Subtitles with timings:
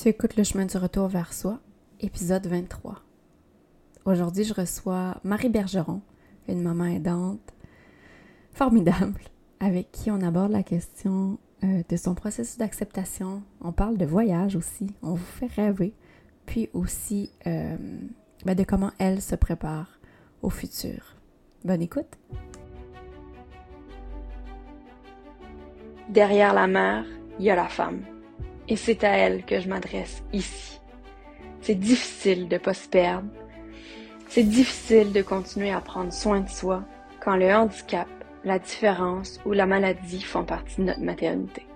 [0.00, 1.58] Tu écoutes le chemin du retour vers soi,
[2.00, 3.02] épisode 23.
[4.06, 6.00] Aujourd'hui, je reçois Marie Bergeron,
[6.48, 7.52] une maman aidante
[8.54, 9.20] formidable,
[9.60, 13.42] avec qui on aborde la question euh, de son processus d'acceptation.
[13.60, 15.92] On parle de voyage aussi, on vous fait rêver,
[16.46, 17.76] puis aussi euh,
[18.46, 20.00] ben, de comment elle se prépare
[20.40, 21.14] au futur.
[21.62, 22.16] Bonne écoute!
[26.08, 27.04] Derrière la mère,
[27.38, 28.00] il y a la femme.
[28.70, 30.80] Et c'est à elle que je m'adresse ici.
[31.60, 33.28] C'est difficile de pas se perdre.
[34.28, 36.84] C'est difficile de continuer à prendre soin de soi
[37.18, 38.06] quand le handicap,
[38.44, 41.66] la différence ou la maladie font partie de notre maternité.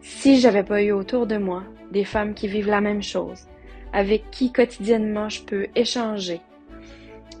[0.00, 3.46] Si j'avais pas eu autour de moi des femmes qui vivent la même chose,
[3.92, 6.40] avec qui quotidiennement je peux échanger,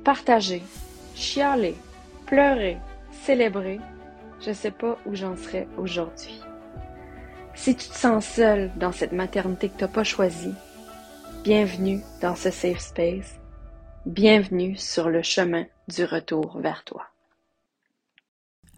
[0.04, 0.62] partager,
[1.14, 1.74] chialer,
[2.26, 2.76] pleurer,
[3.10, 3.80] célébrer,
[4.40, 6.42] je sais pas où j'en serais aujourd'hui.
[7.62, 10.54] Si tu te sens seul dans cette maternité que tu n'as pas choisie,
[11.44, 13.34] bienvenue dans ce safe space.
[14.06, 17.02] Bienvenue sur le chemin du retour vers toi.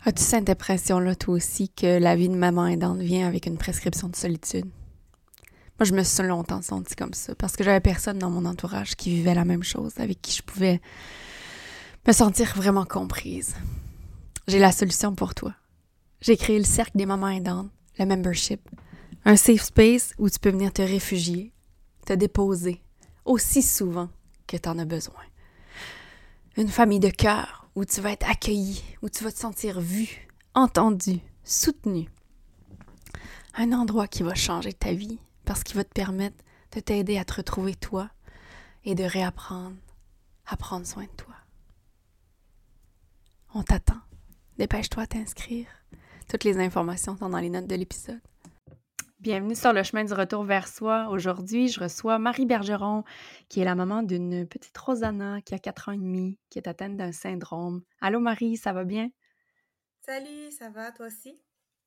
[0.05, 4.09] As-tu cette impression-là, toi aussi, que la vie de maman aidante vient avec une prescription
[4.09, 4.67] de solitude?
[5.79, 8.97] Moi, je me suis longtemps sentie comme ça parce que j'avais personne dans mon entourage
[8.97, 10.81] qui vivait la même chose, avec qui je pouvais
[12.05, 13.55] me sentir vraiment comprise.
[14.48, 15.55] J'ai la solution pour toi.
[16.20, 18.61] J'ai créé le cercle des mamans aidantes, le membership,
[19.25, 21.53] un safe space où tu peux venir te réfugier,
[22.07, 22.83] te déposer
[23.25, 24.09] aussi souvent
[24.47, 25.23] que tu en as besoin.
[26.57, 30.29] Une famille de cœur où tu vas être accueilli, où tu vas te sentir vu,
[30.55, 32.09] entendu, soutenu.
[33.55, 36.37] Un endroit qui va changer ta vie parce qu'il va te permettre
[36.73, 38.11] de t'aider à te retrouver toi
[38.85, 39.77] et de réapprendre
[40.47, 41.35] à prendre soin de toi.
[43.55, 44.01] On t'attend.
[44.59, 45.67] Dépêche-toi à t'inscrire.
[46.33, 48.19] Toutes les informations sont dans les notes de l'épisode.
[49.21, 51.09] Bienvenue sur le chemin du retour vers soi.
[51.11, 53.05] Aujourd'hui, je reçois Marie Bergeron,
[53.51, 56.69] qui est la maman d'une petite Rosanna qui a 4 ans et demi, qui est
[56.69, 57.83] atteinte d'un syndrome.
[58.01, 59.11] Allô Marie, ça va bien?
[60.01, 61.39] Salut, ça va, toi aussi?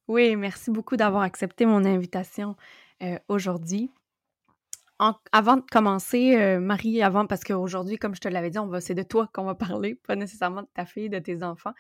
[0.08, 2.56] Oui, merci beaucoup d'avoir accepté mon invitation
[3.02, 3.90] euh, aujourd'hui
[5.00, 8.80] avant de commencer, euh, Marie, avant, parce qu'aujourd'hui, comme je te l'avais dit, on va,
[8.80, 11.74] c'est de toi qu'on va parler, pas nécessairement de ta fille, de tes enfants.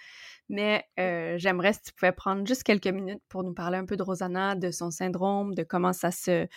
[0.49, 3.95] Mais euh, j'aimerais si tu pouvais prendre juste quelques minutes pour nous parler un peu
[3.95, 6.47] de Rosanna, de son syndrome, de comment ça se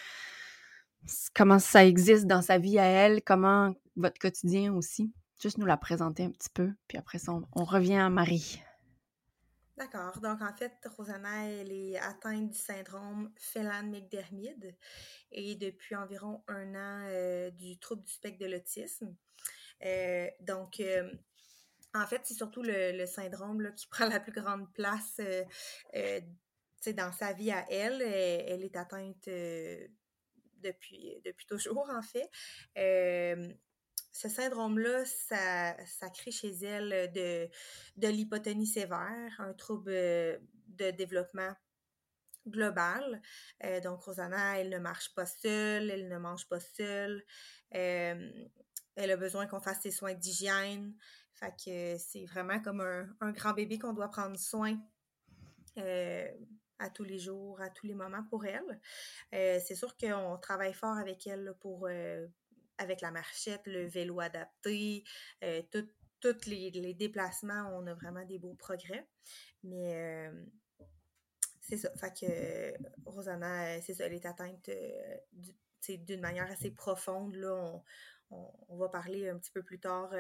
[1.35, 5.13] comment ça existe dans sa vie à elle, comment votre quotidien aussi.
[5.41, 8.61] Juste nous la présenter un petit peu, puis après ça, on revient à Marie.
[9.79, 10.19] D'accord.
[10.21, 14.77] Donc, en fait, Rosanna, elle est atteinte du syndrome Phelan-McDermid
[15.31, 19.15] et depuis environ un an euh, du trouble du spectre de l'autisme.
[19.85, 21.09] Euh, donc, euh,
[21.95, 25.21] en fait, c'est surtout le, syndrome qui prend la plus grande place
[26.85, 28.03] dans sa vie à elle.
[28.03, 29.29] Elle, est atteinte
[30.57, 32.29] depuis, depuis toujours, en fait
[34.19, 37.49] ce syndrome-là, ça, crée chez elle de,
[37.97, 41.55] de l'hypotonie sévère, un trouble de développement
[42.49, 43.23] global.
[43.63, 47.25] Euh, donc, Rosanna, elle ne marche pas seule, elle ne mange pas seule.
[47.77, 48.49] Euh,
[48.97, 50.97] elle a besoin qu'on fasse ses soins d'hygiène.
[51.35, 54.77] Fait que c'est vraiment comme un, grand bébé qu'on doit prendre soin
[55.77, 56.29] euh,
[56.81, 58.81] à tous les jours, à tous les moments pour elle.
[59.31, 61.89] c'est sûr qu'on travaille fort avec elle pour,
[62.79, 65.05] avec la marchette, le vélo adapté,
[65.45, 65.63] euh,
[66.21, 69.07] tous les, déplacements, on a vraiment des beaux progrès.
[69.63, 70.45] Mais euh,
[71.61, 71.91] c'est ça.
[71.97, 72.73] Fait que
[73.05, 74.71] Rosanna, euh, c'est ça, elle est atteinte
[75.89, 77.35] d'une manière assez profonde.
[77.37, 77.83] Là,
[78.31, 80.11] on, va parler un petit peu plus tard.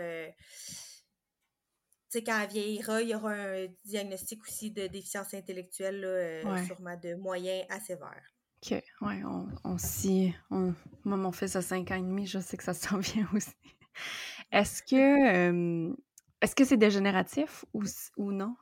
[2.09, 6.97] sais, quand elle vieillira, il y aura un diagnostic aussi de déficience intellectuelle, là, sûrement
[6.97, 8.38] de moyen à sévère.
[8.63, 10.35] OK, ouais, on, on s'y.
[10.51, 10.75] On...
[11.05, 13.55] Moi, mon fils a 5 ans et demi, je sais que ça s'en vient aussi.
[14.51, 15.95] Est-ce que
[16.41, 17.83] est-ce que c'est dégénératif ou,
[18.17, 18.57] ou non?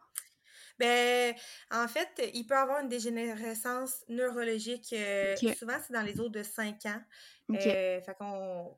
[0.79, 1.35] Ben,
[1.71, 4.93] en fait, il peut avoir une dégénérescence neurologique.
[4.93, 7.03] Euh, souvent, c'est dans les autres de 5 ans.
[7.51, 8.77] Euh, fait qu'on.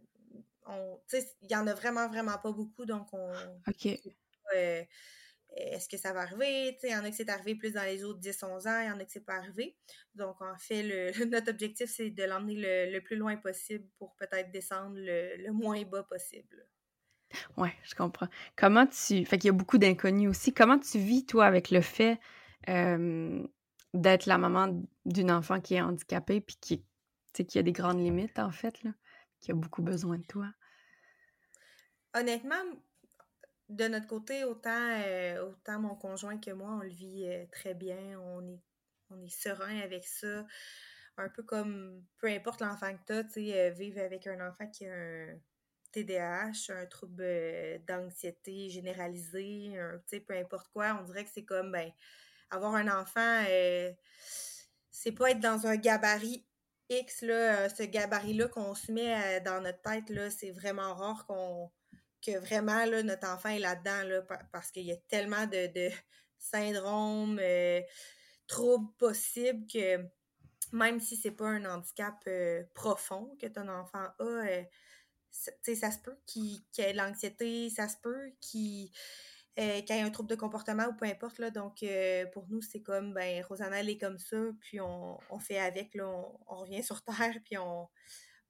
[0.70, 1.00] On,
[1.42, 3.32] il y en a vraiment, vraiment pas beaucoup, donc on.
[3.66, 3.88] OK.
[5.58, 6.76] Euh, est-ce que ça va arriver?
[6.82, 8.90] Il y en a que c'est arrivé plus dans les autres 10-11 ans, il y
[8.90, 9.76] en a que c'est pas arrivé.
[10.14, 14.50] Donc, en fait, le, notre objectif, c'est de l'emmener le, plus loin possible pour peut-être
[14.50, 16.66] descendre le, moins bas possible.
[17.56, 18.28] Oui, je comprends.
[18.56, 19.24] Comment tu.
[19.26, 20.54] Fait qu'il y a beaucoup d'inconnus aussi.
[20.54, 22.18] Comment tu vis, toi, avec le fait
[23.94, 26.84] d'être la maman d'une enfant qui est handicapée puis qui,
[27.46, 28.92] qui a des grandes limites, en fait, là,
[29.40, 30.50] qui a beaucoup besoin de toi?
[32.14, 32.62] Honnêtement,
[33.68, 37.74] de notre côté, autant, euh, autant mon conjoint que moi, on le vit euh, très
[37.74, 38.18] bien.
[38.20, 38.60] On est,
[39.10, 40.46] on est serein avec ça.
[41.18, 44.66] un peu comme peu importe l'enfant que tu as, tu sais, vivre avec un enfant
[44.68, 45.38] qui a un
[45.92, 47.24] TDAH, un trouble
[47.86, 51.90] d'anxiété généralisée, tu sais, peu importe quoi, on dirait que c'est comme, ben,
[52.50, 53.44] avoir un enfant,
[54.90, 56.46] c'est pas être dans un gabarit
[56.90, 61.70] X, là, ce gabarit-là qu'on se met dans notre tête, c'est vraiment rare qu'on
[62.24, 64.22] que vraiment là, notre enfant est là-dedans là,
[64.52, 65.90] parce qu'il y a tellement de, de
[66.38, 67.80] syndromes, euh,
[68.46, 69.98] troubles possibles que
[70.72, 74.62] même si c'est pas un handicap euh, profond que ton enfant a, euh,
[75.30, 78.90] ça se peut qu'il ait de l'anxiété, ça se peut qu'il
[79.56, 81.38] ait un trouble de comportement ou peu importe.
[81.38, 81.84] Là, donc,
[82.32, 85.94] pour nous, c'est comme, ben, Rosanna, elle est comme ça, puis on, on fait avec,
[85.94, 86.06] là,
[86.46, 87.88] on, revient sur Terre, puis on,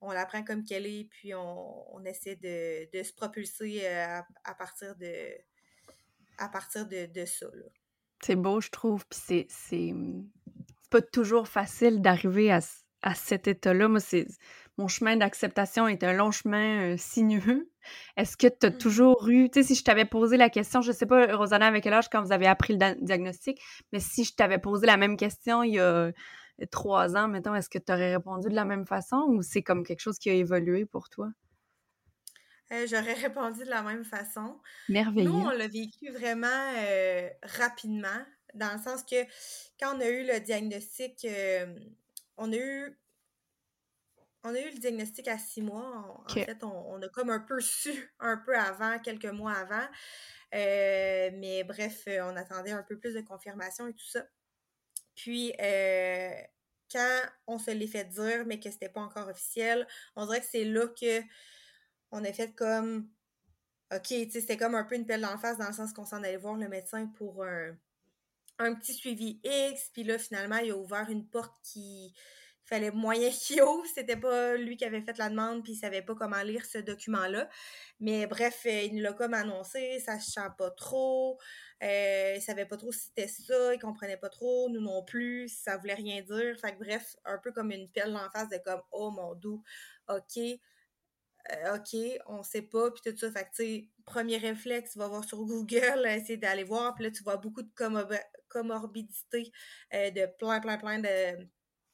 [0.01, 4.95] on la prend comme qu'elle est, puis on, essaie de, se propulser euh, à, partir
[4.95, 5.29] de
[6.37, 7.47] à partir de, ça.
[8.23, 9.93] C'est beau, je trouve, puis c'est
[10.89, 12.61] pas toujours facile d'arriver à,
[13.13, 13.87] cet état-là.
[13.87, 14.25] Moi, c'est
[14.77, 17.69] mon chemin d'acceptation est un long chemin euh, sinueux.
[18.15, 18.77] Est-ce que tu as mmh.
[18.77, 21.83] toujours eu, tu sais, si je t'avais posé la question, je sais pas, Rosanna, avec
[21.83, 23.59] quel âge quand vous avez appris le diagnostic,
[23.91, 26.11] mais si je t'avais posé la même question il y a
[26.67, 29.85] trois ans, mettons, est-ce que tu aurais répondu de la même façon ou c'est comme
[29.85, 31.29] quelque chose qui a évolué pour toi?
[32.71, 34.59] Euh, j'aurais répondu de la même façon.
[34.89, 35.29] Merveilleux.
[35.29, 39.23] Nous, on l'a vécu vraiment euh, rapidement, dans le sens que
[39.79, 41.65] quand on a eu le diagnostic, euh,
[42.37, 42.99] on a eu
[44.43, 46.23] on a eu le diagnostic à six mois.
[46.25, 49.85] En, fait, on, a comme un peu su un peu avant, quelques mois avant.
[50.53, 54.23] mais bref, on attendait un peu plus de confirmation et tout ça.
[55.21, 56.31] Puis, euh,
[56.89, 59.85] quand on se l'est fait dire, mais que c'était pas encore officiel,
[60.15, 61.21] on dirait que c'est là que
[62.11, 63.09] on a fait comme
[63.93, 65.91] OK, tu sais, c'était comme un peu une pelle dans la face dans le sens
[65.93, 67.75] qu'on s'en allait voir le médecin pour un,
[68.75, 72.13] petit suivi X, puis là, finalement, il a ouvert une porte qui
[72.63, 73.85] fallait moyen qu'il ouvre.
[73.93, 76.77] C'était pas lui qui avait fait la demande, puis il savait pas comment lire ce
[76.77, 77.49] document-là.
[77.99, 81.39] Mais bref, euh, il l'a comme annoncé, ça se sent pas trop.
[81.81, 85.47] Euh, il savait pas trop si c'était ça, il comprenait pas trop, nous non plus,
[85.47, 86.59] ça voulait rien dire.
[86.59, 89.63] Fait que bref, un peu comme une pelle en face de comme Oh mon doux,
[90.09, 90.37] ok.
[91.51, 91.95] Euh, OK,
[92.27, 93.31] on sait pas, puis tout ça.
[93.31, 97.05] Fait que, tu sais, premier réflexe, tu vas voir sur Google, essayer d'aller voir, puis
[97.05, 97.71] là, tu vois beaucoup de
[98.49, 99.51] comorbidité,
[99.91, 101.47] de plein, plein, plein de,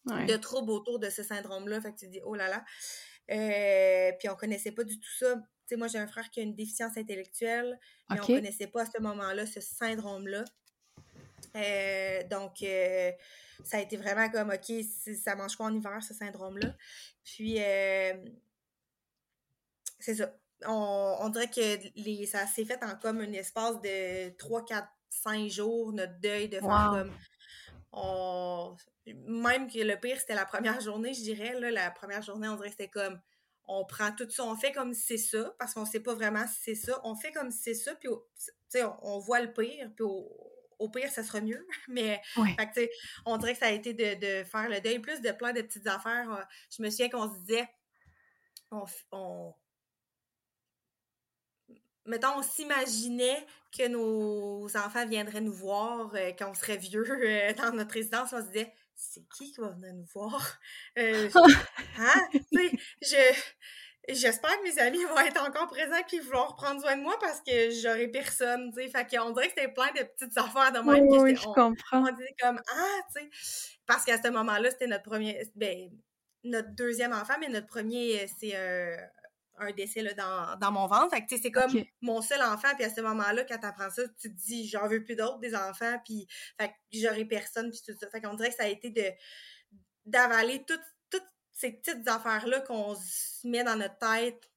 [0.05, 1.79] de troubles autour de ce syndrome-là.
[1.81, 2.63] Fait que tu dis, oh là là.
[3.31, 5.35] Euh, puis on connaissait pas du tout ça.
[5.67, 7.79] Tu sais, moi, j'ai un frère qui a une déficience intellectuelle,
[8.09, 10.45] mais on connaissait pas à ce moment-là ce syndrome-là.
[11.55, 13.11] Euh, donc, euh,
[13.63, 14.85] ça a été vraiment comme, OK,
[15.23, 16.75] ça mange quoi en hiver, ce syndrome-là?
[17.23, 17.57] Puis,
[19.99, 20.35] c'est ça.
[20.67, 25.49] On, dirait que les, ça s'est fait en comme un espace de 3, 4, 5
[25.49, 27.11] jours, notre deuil, de faire comme
[29.27, 31.59] même que le pire, c'était la première journée, je dirais.
[31.59, 33.19] Là, la première journée, on dirait que c'était comme
[33.67, 36.45] on prend tout ça, on fait comme si c'est ça, parce qu'on sait pas vraiment
[36.47, 37.01] si c'est ça.
[37.03, 41.09] On fait comme si c'est ça, puis on, on voit le pire, puis au, pire,
[41.09, 41.65] ça sera mieux.
[41.87, 42.21] Mais
[43.25, 45.87] on dirait que ça a été de, faire le deuil, plus de plein de petites
[45.87, 46.31] affaires.
[46.31, 46.43] Euh,
[46.75, 47.67] je me souviens qu'on se disait,
[48.71, 48.85] on
[52.05, 53.45] mettons, on s'imaginait
[53.75, 58.33] que nos enfants viendraient nous voir euh, quand on serait vieux euh, dans notre résidence.
[58.33, 60.59] On se disait, c'est qui qui va venir nous voir?
[60.97, 61.29] Euh,
[61.99, 62.27] hein?
[63.01, 63.33] je,
[64.07, 67.41] j'espère que mes amis vont être encore présents et vouloir prendre soin de moi parce
[67.41, 68.89] que j'aurai personne, tu sais.
[68.89, 71.07] Fait qu'on dirait que c'était plein de petites affaires de même.
[71.09, 71.75] Oui, je comprends.
[72.07, 73.29] On disait comme, ah, tu sais.
[73.85, 75.89] Parce qu'à ce moment-là, c'était notre premier, ben,
[76.45, 78.97] notre deuxième enfant, mais notre premier, c'est un
[79.57, 81.09] un décès là, dans, dans, mon ventre.
[81.09, 81.71] Fait que, c'est comme
[82.01, 82.69] mon seul enfant.
[82.75, 85.39] Puis à ce moment-là, quand tu apprends ça, tu te dis, j'en veux plus d'autres,
[85.39, 85.99] des enfants.
[86.03, 86.27] Puis,
[86.59, 87.69] fait j'aurai personne.
[87.71, 88.09] Puis tout ça.
[88.09, 89.11] Fait qu'on dirait que ça a été de
[90.05, 94.51] d'avaler toutes, toutes ces petites affaires-là qu'on se met dans notre tête.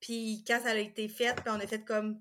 [0.00, 2.20] Puis quand ça a été fait, puis on a fait comme,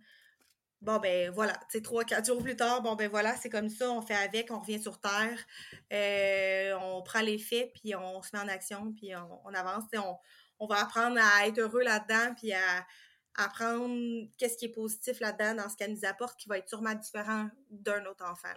[0.82, 3.70] bon ben voilà, tu sais, trois, quatre jours plus tard, bon ben voilà, c'est comme
[3.70, 5.46] ça, on fait avec, on revient sur Terre,
[5.92, 9.84] euh, on prend les faits, puis on se met en action, puis on, on avance,
[9.98, 10.18] on,
[10.60, 12.86] on va apprendre à être heureux là-dedans, puis à,
[13.38, 16.94] apprendre qu'est-ce qui est positif là-dedans, dans ce qu'elle nous apporte, qui va être sûrement
[16.94, 18.54] différent d'un autre enfant.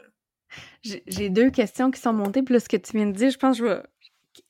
[0.83, 3.59] J'ai deux questions qui sont montées, plus ce que tu viens de dire, je pense
[3.59, 3.83] que je vais...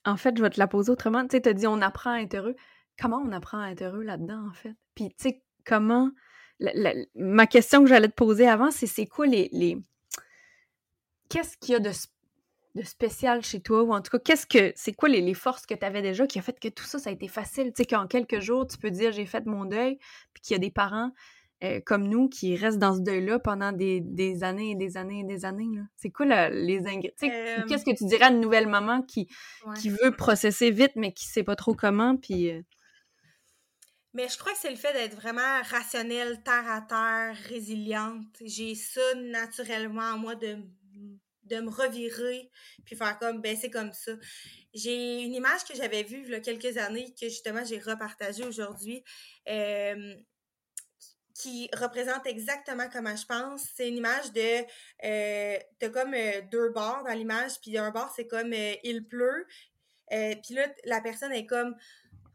[0.04, 1.22] En fait, je vais te la poser autrement.
[1.22, 2.56] Tu sais, tu as dit on apprend à être heureux.
[3.00, 4.74] Comment on apprend à être heureux là-dedans, en fait?
[4.94, 6.10] Puis, tu sais, comment...
[7.14, 9.48] ma question que j'allais te poser avant, c'est c'est quoi les...
[9.52, 9.78] les...
[11.30, 11.90] Qu'est-ce qu'il y a de
[12.74, 13.82] de spécial chez toi?
[13.82, 16.38] Ou en tout cas, qu'est-ce que c'est quoi les, forces que tu avais déjà qui
[16.38, 17.72] a fait que tout ça, ça a été facile?
[17.72, 19.98] Tu sais, qu'en quelques jours, tu peux dire j'ai fait mon deuil,
[20.32, 21.12] puis qu'il y a des parents
[21.64, 25.20] euh, comme nous qui restent dans ce deuil-là pendant des, des, années et des années
[25.20, 25.66] et des années?
[25.96, 27.12] C'est quoi les ingrédients?
[27.24, 27.64] Euh...
[27.68, 29.28] Qu'est-ce que tu dirais à une nouvelle maman qui,
[29.80, 32.16] qui veut processer vite, mais qui sait pas trop comment?
[32.16, 32.50] Puis.
[32.50, 32.62] Euh,
[34.14, 38.24] mais je crois que c'est le fait d'être vraiment rationnelle, terre à terre, résiliente.
[38.44, 40.56] J'ai ça naturellement en moi de,
[41.48, 42.50] de me revirer
[42.84, 44.12] puis faire comme ben c'est comme ça.
[44.74, 48.44] J'ai une image que j'avais vue il y a quelques années que justement j'ai repartagée
[48.44, 49.02] aujourd'hui.
[51.38, 53.62] Qui représente exactement comment je pense.
[53.76, 54.64] C'est une image de
[55.04, 59.06] euh, t'as comme euh, deux bords dans l'image, puis un bord c'est comme euh, il
[59.06, 59.46] pleut,
[60.10, 61.76] puis là la personne est comme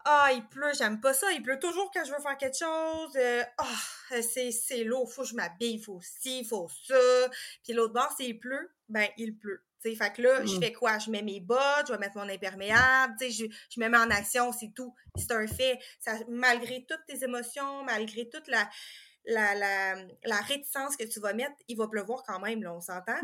[0.05, 3.17] ah il pleut, j'aime pas ça, il pleut toujours quand je veux faire quelque chose,
[3.57, 7.29] ah c'est c'est lourd, faut que je m'habille, faut ci, faut ça,
[7.63, 9.63] puis l'autre bord c'est il pleut, ben il pleut.
[9.83, 10.61] T'sais, fait que là, je mmh.
[10.61, 10.97] fais quoi?
[10.97, 14.53] Je mets mes bottes, je vais mettre mon imperméable, je, je me mets en action,
[14.53, 14.95] c'est tout.
[15.17, 15.77] C'est un fait.
[15.99, 18.69] Ça, malgré toutes tes émotions, malgré toute la,
[19.25, 22.79] la, la, la, réticence que tu vas mettre, il va pleuvoir quand même, là, on
[22.79, 23.15] s'entend?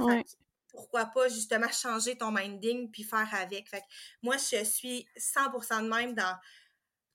[0.68, 3.70] Pourquoi pas justement changer ton minding puis faire avec?
[3.70, 3.86] Fait que
[4.22, 6.36] moi, je suis 100% de même dans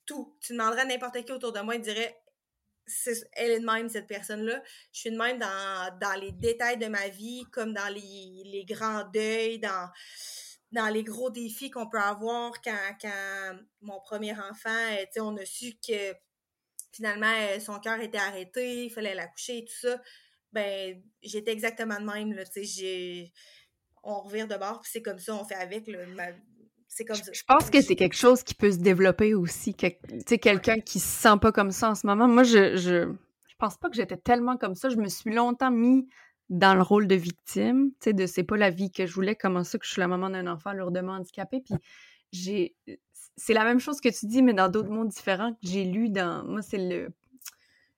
[0.07, 0.37] tout.
[0.41, 2.17] Tu demanderais à n'importe qui autour de moi, il dirait
[3.33, 4.63] elle est de même, cette personne-là.
[4.93, 8.65] Je suis de même dans, dans, les détails de ma vie, comme dans les, les
[8.65, 9.91] grands deuils, dans,
[10.73, 15.47] dans les gros défis qu'on peut avoir quand, quand mon premier enfant, euh, on a
[15.47, 16.15] su que
[16.93, 20.01] finalement euh, son cœur était arrêté, il fallait l'accoucher et tout ça.
[20.53, 23.33] Ben, j'étais exactement de même, là, tu sais,
[24.03, 25.99] on revire de bord, puis c'est comme ça, on fait avec, là,
[26.95, 27.33] c'est comme ça.
[27.33, 29.75] Je pense que c'est quelque chose qui peut se développer aussi.
[29.75, 29.91] Tu
[30.27, 32.29] sais, quelqu'un qui se sent pas comme ça en ce moment.
[32.29, 33.13] Moi, je, je,
[33.49, 34.89] je pense pas que j'étais tellement comme ça.
[34.91, 36.07] Je me suis longtemps mis
[36.51, 39.35] dans le rôle de victime, tu sais, de c'est pas la vie que je voulais,
[39.35, 41.63] comment ça que je suis la maman d'un enfant lourdement handicapé.
[41.63, 41.75] Puis
[42.31, 42.77] j'ai.
[43.37, 46.11] C'est la même chose que tu dis, mais dans d'autres mondes différents que j'ai lu
[46.11, 46.45] dans.
[46.45, 47.09] Moi, c'est le.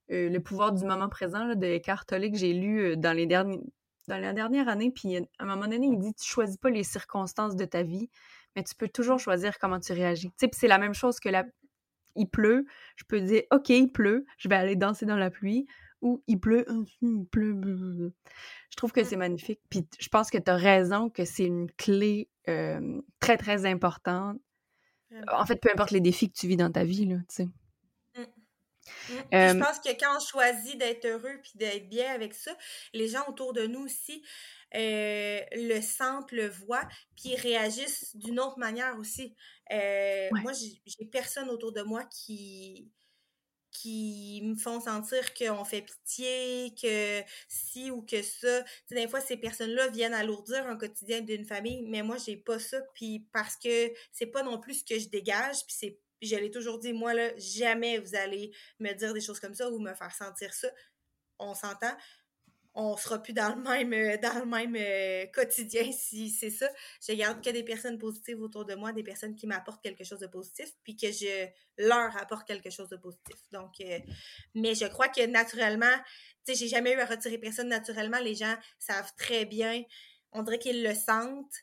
[0.09, 3.11] Euh, le pouvoir du moment présent là, de Eckhart Tolle que j'ai lu euh, dans
[3.11, 3.59] les derniers
[4.07, 6.83] dans la dernière année, puis à un moment donné, il dit tu choisis pas les
[6.83, 8.09] circonstances de ta vie,
[8.57, 10.31] mais tu peux toujours choisir comment tu réagis.
[10.31, 11.45] Tu sais, c'est la même chose que la...
[12.15, 15.67] il pleut, je peux dire OK, il pleut, je vais aller danser dans la pluie
[16.01, 16.65] ou il pleut,
[17.01, 18.11] il pleut.
[18.71, 19.61] Je trouve que c'est magnifique.
[19.69, 22.29] Puis je pense que tu as raison que c'est une clé
[23.19, 24.39] très très importante.
[25.31, 27.47] En fait, peu importe les défis que tu vis dans ta vie là, tu sais.
[29.09, 29.13] Mmh.
[29.13, 29.23] Mmh.
[29.31, 32.55] je pense que quand on choisit d'être heureux puis d'être bien avec ça,
[32.93, 34.23] les gens autour de nous aussi,
[34.75, 39.35] euh, le sentent, le voient, puis ils réagissent d'une autre manière aussi.
[39.71, 42.91] Euh, moi, j'ai personne autour de moi qui
[43.71, 48.63] qui me font sentir qu'on fait pitié, que si ou que ça.
[48.89, 52.81] des fois, ces personnes-là viennent alourdir un quotidien d'une famille, mais moi, j'ai pas ça,
[52.95, 56.51] puis parce que c'est pas non plus ce que je dégage, puis c'est je l'ai
[56.51, 59.93] toujours dit, moi, là, jamais vous allez me dire des choses comme ça ou me
[59.93, 60.69] faire sentir ça.
[61.39, 61.95] On s'entend
[62.79, 66.69] on sera plus dans le même euh, dans le même euh, quotidien si c'est ça.
[67.05, 70.19] Je garde que des personnes positives autour de moi, des personnes qui m'apportent quelque chose
[70.19, 71.47] de positif, puis que je
[71.79, 73.35] leur apporte quelque chose de positif.
[73.51, 73.99] Donc, euh,
[74.53, 75.97] mais je crois que naturellement,
[76.45, 78.19] tu sais, j'ai jamais eu à retirer personne naturellement.
[78.19, 79.81] Les gens savent très bien,
[80.31, 81.55] on dirait qu'ils le sentent,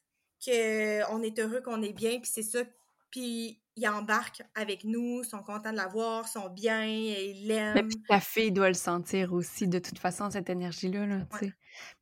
[0.44, 2.64] qu'on est heureux, qu'on est bien, puis c'est ça.
[3.12, 7.88] Puis ils embarquent avec nous, sont contents de la voir, sont bien, ils l'aiment.
[8.08, 11.06] Ta fille doit le sentir aussi, de toute façon, cette énergie-là.
[11.06, 11.26] Là,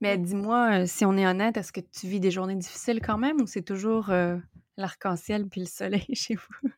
[0.00, 3.16] Mais dis-moi, euh, si on est honnête, est-ce que tu vis des journées difficiles quand
[3.16, 4.36] même ou c'est toujours euh,
[4.76, 6.70] l'arc-en-ciel puis le soleil chez vous?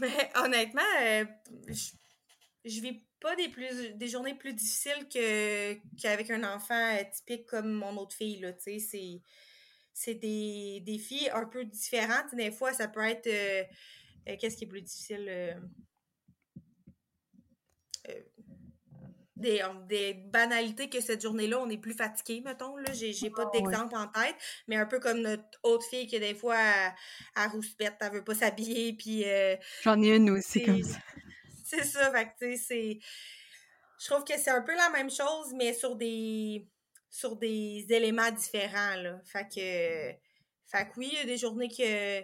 [0.00, 1.24] Mais honnêtement, euh,
[1.66, 7.70] je, vis pas des, plus, des journées plus difficiles que, qu'avec un enfant typique comme
[7.70, 8.40] mon autre fille.
[8.40, 8.78] Là, c'est,
[9.92, 12.22] c'est des défis un peu différents.
[12.32, 13.28] Des fois, ça peut être
[14.28, 15.26] euh, qu'est-ce qui est plus difficile?
[15.28, 15.54] Euh,
[18.08, 18.22] euh,
[19.36, 22.76] des, des, banalités que cette journée-là, on est plus fatigué, mettons.
[22.76, 22.92] Là.
[22.92, 24.34] J'ai, j'ai pas ah d'exemple en tête,
[24.66, 26.58] mais un peu comme notre autre fille qui, des fois,
[27.36, 29.24] elle, rouspète, elle veut pas s'habiller, puis...
[29.82, 30.98] J'en ai une aussi comme ça.
[31.64, 32.98] C'est ça, fait tu sais, c'est...
[34.00, 36.66] Je trouve que c'est un peu la même chose, mais sur des
[37.10, 39.20] sur des éléments différents, là.
[39.24, 40.18] Fait que...
[40.70, 42.22] Fait que oui, il y a des journées que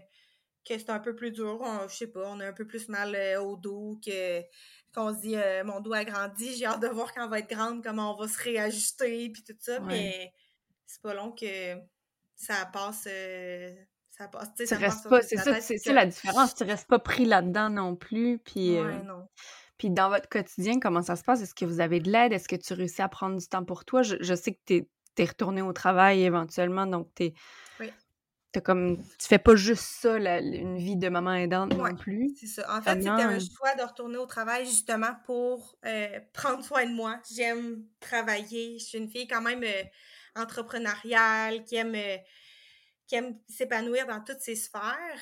[0.64, 1.60] que c'est un peu plus dur.
[1.88, 4.40] je sais pas, on a un peu plus mal euh, au dos, que
[4.94, 7.40] qu'on se dit euh, mon dos a grandi, j'ai hâte de voir quand on va
[7.40, 10.32] être grande, comment on va se réajuster, puis tout ça, mais
[10.86, 11.74] c'est pas long que
[12.36, 13.08] ça passe.
[13.08, 13.74] Euh,
[14.10, 16.54] ça passe, tu sais, pas, c'est ça, c'est ça la différence.
[16.54, 18.76] Tu restes pas pris là-dedans non plus, puis...
[19.04, 19.28] non.
[19.76, 21.42] Puis dans votre quotidien, comment ça se passe?
[21.42, 22.32] Est-ce que vous avez de l'aide?
[22.32, 24.02] Est-ce que tu réussis à prendre du temps pour toi?
[24.02, 24.86] Je, sais que tu
[25.18, 27.34] es, retourné au travail éventuellement, donc tu es,
[28.54, 31.96] t'as comme, tu fais pas juste ça, la- une vie de maman aidante Ouais, non
[31.96, 32.30] plus.
[32.36, 32.76] c'est ça.
[32.76, 36.92] En fait, c'était un choix de retourner au travail justement pour euh, prendre soin de
[36.94, 37.20] moi.
[37.34, 38.78] J'aime travailler.
[38.78, 39.82] Je suis une fille quand même euh,
[40.36, 42.18] entrepreneuriale, qui aime, euh,
[43.06, 45.20] qui aime s'épanouir dans toutes ses sphères.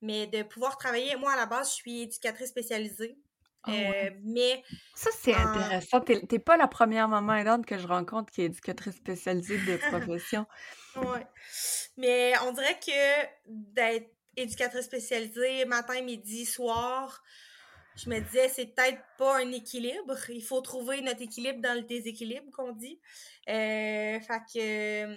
[0.00, 3.16] Mais de pouvoir travailler, moi à la base, je suis éducatrice spécialisée.
[3.64, 4.10] Ah ouais.
[4.12, 4.62] Euh, mais
[4.94, 5.42] Ça, c'est Ah.
[5.42, 6.00] intéressant.
[6.00, 10.46] T'es pas la première maman aidante que je rencontre qui est éducatrice spécialisée de profession.
[10.96, 11.26] Ouais.
[11.96, 17.22] Mais on dirait que d'être éducatrice spécialisée matin, midi, soir,
[17.94, 20.16] je me disais, c'est peut-être pas un équilibre.
[20.30, 23.00] Il faut trouver notre équilibre dans le déséquilibre, qu'on dit.
[23.48, 25.16] Euh, fait que,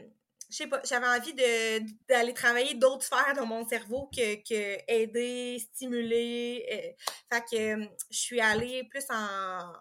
[0.50, 4.78] je sais pas, j'avais envie de, d'aller travailler d'autres sphères dans mon cerveau que, que
[4.88, 6.66] aider, stimuler.
[6.72, 9.74] euh, fait que je suis allée plus en,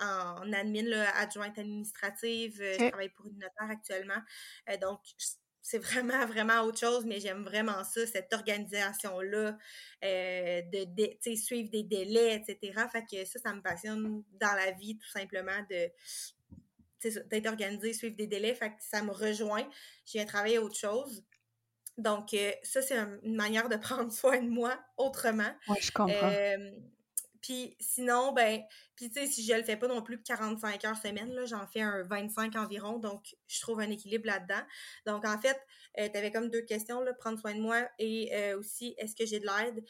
[0.00, 2.60] en admin, là, adjointe administrative.
[2.60, 4.20] Euh, Je travaille pour une notaire actuellement.
[4.70, 5.00] Euh, donc,
[5.62, 9.58] c'est vraiment, vraiment autre chose, mais j'aime vraiment ça, cette organisation-là,
[10.04, 10.84] euh, de,
[11.30, 12.88] de suivre des délais, etc.
[12.88, 15.90] Fait que ça, ça me passionne dans la vie, tout simplement, de
[17.02, 18.54] d'être organisé, suivre des délais.
[18.54, 19.68] Fait que ça me rejoint.
[20.06, 21.24] Je viens travailler autre chose.
[21.98, 25.50] Donc, euh, ça, c'est un- une manière de prendre soin de moi autrement.
[25.68, 26.30] Ouais, je comprends.
[26.30, 26.70] Euh,
[27.40, 28.62] puis sinon, ben,
[28.96, 31.44] puis tu sais, si je le fais pas non plus que 45 heures semaine, là,
[31.44, 34.62] j'en fais un 25 environ, donc je trouve un équilibre là-dedans.
[35.06, 35.56] Donc en fait,
[35.96, 39.24] tu avais comme deux questions, là, prendre soin de moi et euh, aussi, est-ce que
[39.26, 39.84] j'ai de l'aide?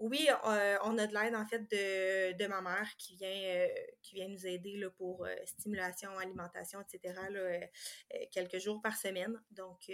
[0.00, 3.68] Oui, euh, on a de l'aide en fait de, de ma mère qui vient, euh,
[4.02, 7.14] qui vient nous aider là, pour euh, stimulation, alimentation, etc.
[7.30, 7.60] Là,
[8.32, 9.38] quelques jours par semaine.
[9.50, 9.92] Donc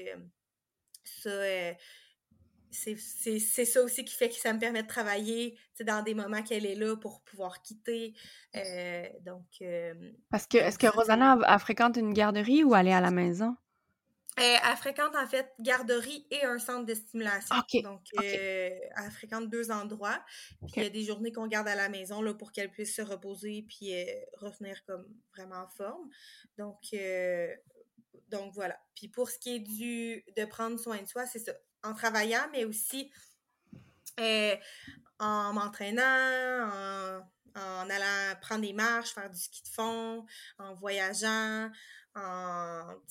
[1.03, 1.31] ça,
[2.71, 6.67] c'est ça aussi qui fait que ça me permet de travailler dans des moments qu'elle
[6.67, 8.15] est là pour pouvoir quitter.
[9.23, 9.63] Donc,
[10.31, 13.11] Parce que, est-ce que Rosanna, elle, elle fréquente une garderie ou elle est à la
[13.11, 13.57] maison?
[14.39, 17.57] Euh, elle fréquente en fait garderie et un centre de stimulation.
[17.57, 20.23] Ok, Donc, euh, elle fréquente deux endroits.
[20.67, 22.95] Puis il y a des journées qu'on garde à la maison là, pour qu'elle puisse
[22.95, 24.05] se reposer puis euh,
[24.39, 26.11] revenir comme vraiment en forme.
[26.59, 26.83] Donc,
[28.29, 28.79] donc voilà.
[28.95, 31.53] Puis pour ce qui est du de prendre soin de soi, c'est ça.
[31.83, 33.11] En travaillant, mais aussi
[35.19, 37.21] en m'entraînant, en,
[37.57, 40.27] en allant prendre des marches, faire du ski de fond,
[40.59, 41.71] en voyageant,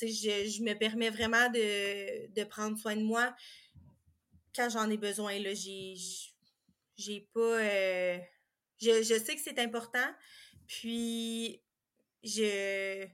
[0.01, 3.35] je, je me permets vraiment de, de prendre soin de moi
[4.55, 5.37] quand j'en ai besoin.
[5.39, 5.95] Là, j'ai,
[6.97, 8.17] j'ai pas, euh,
[8.81, 10.07] je, je sais que c'est important,
[10.67, 11.61] puis
[12.23, 13.07] je,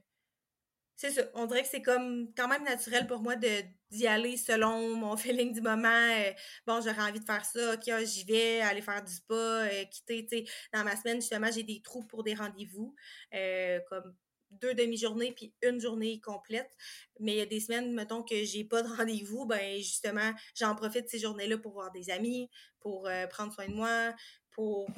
[0.96, 1.22] c'est ça.
[1.34, 3.48] On dirait que c'est comme quand même naturel pour moi de
[3.90, 5.88] d'y aller selon mon feeling du moment.
[5.88, 6.32] Euh,
[6.66, 9.84] bon, j'aurais envie de faire ça, ok, ah, j'y vais, aller faire du spa, euh,
[9.86, 10.48] quitter.
[10.72, 12.94] Dans ma semaine, justement, j'ai des trous pour des rendez-vous,
[13.34, 14.14] euh, comme
[14.60, 16.70] deux demi-journées puis une journée complète.
[17.20, 20.74] Mais il y a des semaines, mettons que j'ai pas de rendez-vous, ben justement, j'en
[20.74, 22.48] profite ces journées-là pour voir des amis,
[22.80, 24.14] pour euh, prendre soin de moi,
[24.50, 24.88] pour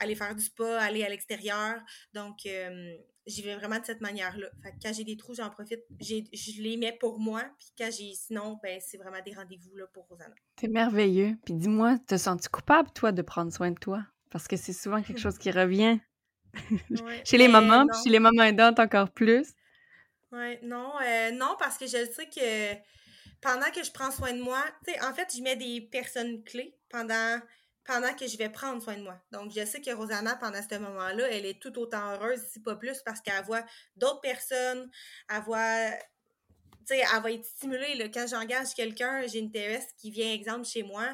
[0.00, 1.80] aller faire du spa, aller à l'extérieur.
[2.14, 4.48] Donc, euh, j'y vais vraiment de cette manière-là.
[4.62, 5.80] Fait que quand j'ai des trous, j'en profite.
[6.00, 7.42] J'ai, je les mets pour moi.
[7.58, 10.34] Puis quand j'ai sinon, ben c'est vraiment des rendez-vous là, pour Rosanna.
[10.60, 11.36] C'est merveilleux.
[11.44, 14.04] Puis dis-moi, te sens-tu coupable, toi, de prendre soin de toi?
[14.30, 15.98] Parce que c'est souvent quelque chose qui revient.
[16.90, 19.54] Ouais, chez les mamans, puis chez les mamans aidantes encore plus.
[20.32, 22.80] Ouais, non, euh, non, parce que je sais que
[23.40, 26.44] pendant que je prends soin de moi, tu sais, en fait, je mets des personnes
[26.44, 27.40] clés pendant,
[27.84, 29.20] pendant que je vais prendre soin de moi.
[29.32, 32.76] Donc, je sais que Rosanna, pendant ce moment-là, elle est tout autant heureuse, si pas
[32.76, 33.64] plus, parce qu'elle voit
[33.96, 34.90] d'autres personnes,
[35.28, 35.90] elle voit,
[36.86, 38.10] tu sais, elle va être stimulée.
[38.12, 41.04] Quand j'engage quelqu'un, j'ai une TES qui vient, exemple, chez moi,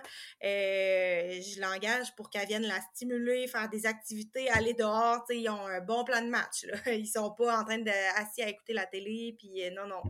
[0.44, 5.40] euh, je l'engage pour qu'elle vienne la stimuler, faire des activités, aller dehors, tu sais,
[5.42, 6.76] ils ont un bon plan de match, là.
[6.94, 10.02] Ils sont pas en train de assis à écouter la télé, puis euh, non, non.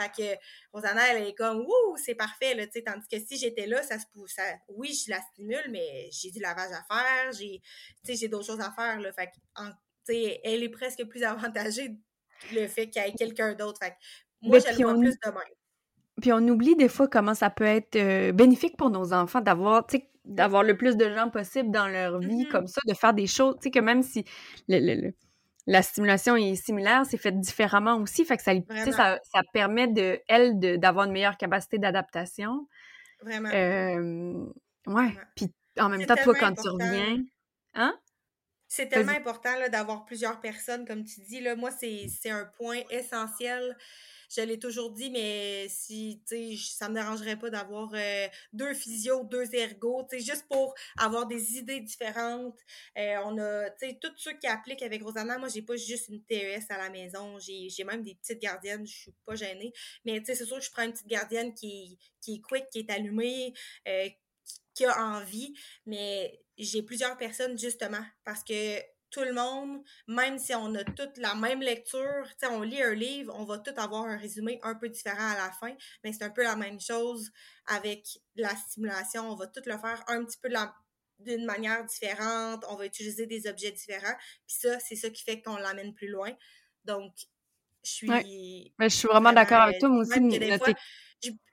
[0.00, 0.38] Fait que
[0.72, 3.98] Rosanna, elle est comme, ouh, c'est parfait, tu sais, tandis que si j'étais là, ça
[3.98, 7.60] se pou- ça, oui, je la stimule, mais j'ai du lavage à faire, j'ai,
[8.04, 9.00] tu sais, j'ai d'autres choses à faire.
[9.14, 11.96] Fait que, elle est presque plus avantagée
[12.52, 13.80] le fait qu'il y ait quelqu'un d'autre.
[14.44, 15.42] Moi, Mais je le puis vois on- plus de même.
[16.20, 19.86] Puis on oublie des fois comment ça peut être euh, bénéfique pour nos enfants d'avoir,
[19.86, 22.48] tu sais, d'avoir le plus de gens possible dans leur vie Mhm.
[22.48, 24.24] comme ça, de faire des choses, tu sais, que même si
[24.68, 25.14] le- le- le-
[25.66, 28.52] la stimulation est similaire, c'est fait différemment aussi, fait que ça,
[28.92, 32.68] ça, ça permet de elle de- d'avoir une meilleure capacité d'adaptation.
[33.22, 33.48] Vraiment.
[33.52, 34.44] Euh,
[34.86, 35.16] ouais.
[35.34, 37.18] Puis en même temps, toi, quand tu reviens,
[37.74, 37.98] hein?
[38.68, 41.40] C'est tellement important là, d'avoir plusieurs personnes, comme tu dis.
[41.40, 43.76] Là, moi, c'est c'est un point essentiel
[44.30, 49.24] je l'ai toujours dit, mais si, tu ça me dérangerait pas d'avoir euh, deux physios,
[49.24, 52.58] deux ergots, tu sais, juste pour avoir des idées différentes.
[52.98, 56.08] Euh, on a, tu sais, tous ceux qui appliquent avec Rosanna, moi, j'ai pas juste
[56.08, 59.72] une TES à la maison, j'ai même des petites gardiennes, je suis pas gênée.
[60.04, 62.68] Mais, tu sais, c'est sûr que je prends une petite gardienne qui, qui est quick,
[62.70, 63.52] qui est allumée,
[63.88, 64.08] euh,
[64.74, 65.54] qui a envie,
[65.86, 68.80] mais j'ai plusieurs personnes justement parce que
[69.14, 73.32] tout le monde, même si on a toute la même lecture, on lit un livre,
[73.38, 75.72] on va tout avoir un résumé un peu différent à la fin,
[76.02, 77.30] mais c'est un peu la même chose
[77.66, 79.30] avec la stimulation.
[79.30, 80.48] On va tout le faire un petit peu
[81.20, 85.40] d'une manière différente, on va utiliser des objets différents, puis ça, c'est ça qui fait
[85.40, 86.32] qu'on l'amène plus loin.
[86.84, 87.12] Donc,
[87.84, 88.10] je suis...
[88.78, 90.14] Mais je suis vraiment d'accord avec toi, moi aussi.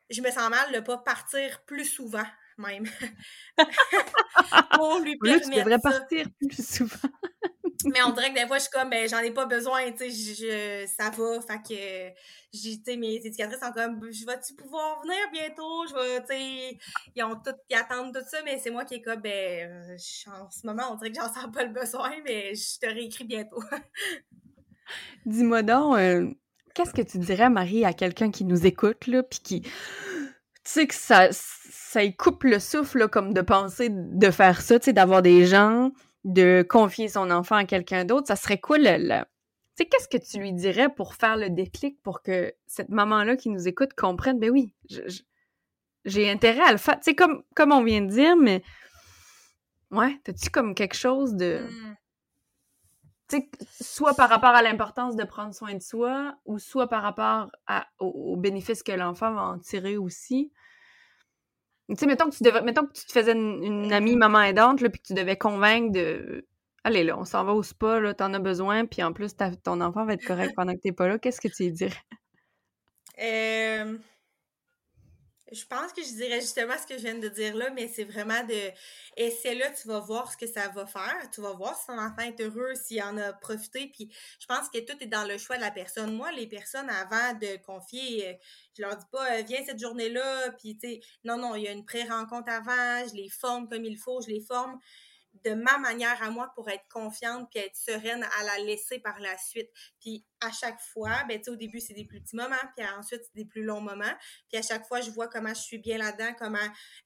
[0.10, 2.26] je, me sens mal de ne pas partir plus souvent,
[2.58, 2.90] même.
[4.74, 7.10] pour lui permettre tu devrais partir plus souvent
[7.86, 10.12] mais on dirait que des fois, je suis comme, ben, j'en ai pas besoin, tu
[10.12, 11.42] sais, ça va.
[11.42, 15.86] Fait que, tu mes éducatrices sont comme, je vais-tu pouvoir venir bientôt?
[15.88, 16.78] Je vais, tu sais,
[17.16, 19.96] ils ont tout, ils attendent tout ça, mais c'est moi qui est comme, ben,
[20.28, 23.26] en ce moment, on dirait que j'en sens pas le besoin, mais je te réécris
[23.26, 23.64] bientôt.
[25.26, 26.30] Dis-moi donc, euh,
[26.74, 29.70] qu'est-ce que tu dirais, Marie, à quelqu'un qui nous écoute, là, puis qui, tu
[30.64, 34.94] sais, que ça, ça coupe le souffle, comme de penser de faire ça, tu sais,
[34.94, 35.92] d'avoir des gens
[36.24, 39.26] de confier son enfant à quelqu'un d'autre, ça serait quoi le, Tu
[39.76, 43.50] sais, qu'est-ce que tu lui dirais pour faire le déclic pour que cette maman-là qui
[43.50, 44.74] nous écoute comprenne, ben oui,
[46.06, 46.96] j'ai intérêt à le faire.
[46.96, 48.64] Tu sais, comme, comme on vient de dire, mais
[49.92, 51.66] ouais, t'as-tu comme quelque chose de...
[51.68, 51.96] Mmh.
[53.30, 53.50] Tu sais,
[53.82, 57.88] soit par rapport à l'importance de prendre soin de soi, ou soit par rapport à,
[58.00, 60.52] aux bénéfices que l'enfant va en tirer aussi.
[61.92, 64.80] Tu sais, mettons que tu devais, mettons que tu te faisais une, amie maman aidante,
[64.80, 66.48] puis que tu devais convaincre de.
[66.84, 69.82] Allez, là, on s'en va au spa, là, t'en as besoin, puis en plus, ton
[69.82, 71.20] enfant va être correct pendant que t'es pas là.
[71.20, 71.94] Qu'est-ce que tu lui dirais?
[73.22, 73.98] Euh,
[75.52, 78.06] je pense que je dirais justement ce que je viens de dire là, mais c'est
[78.06, 78.72] vraiment de
[79.18, 82.00] essayer là, tu vas voir ce que ça va faire, tu vas voir si ton
[82.00, 84.10] enfant est heureux, s'il en a profité, puis
[84.40, 86.16] je pense que tout est dans le choix de la personne.
[86.16, 88.34] Moi, les personnes avant de confier, euh,
[88.78, 91.68] je leur dis pas euh, viens cette journée-là, puis tu sais, non, non, il y
[91.68, 94.80] a une pré-rencontre avant, je les forme comme il faut, je les forme
[95.46, 99.20] de ma manière à moi pour être confiante puis être sereine à la laisser par
[99.20, 99.70] la suite.
[100.00, 102.86] Puis à chaque fois, ben tu sais au début c'est des plus petits moments, puis
[102.98, 104.14] ensuite c'est des plus longs moments.
[104.50, 106.58] Puis à chaque fois je vois comment je suis bien là-dedans, comment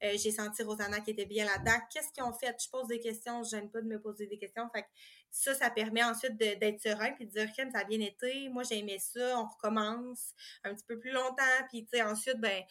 [0.03, 1.79] euh, j'ai senti Rosanna qui était bien là-dedans.
[1.91, 2.55] Qu'est-ce qu'ils ont fait?
[2.61, 4.67] Je pose des questions, je gêne pas de me poser des questions.
[4.73, 4.87] Fait que
[5.31, 8.49] ça, ça permet ensuite d'être serein puis de dire que ça a bien été.
[8.49, 10.33] Moi j'ai aimé ça, on recommence
[10.63, 11.43] un petit peu plus longtemps.
[11.69, 12.63] Puis tu sais ensuite ben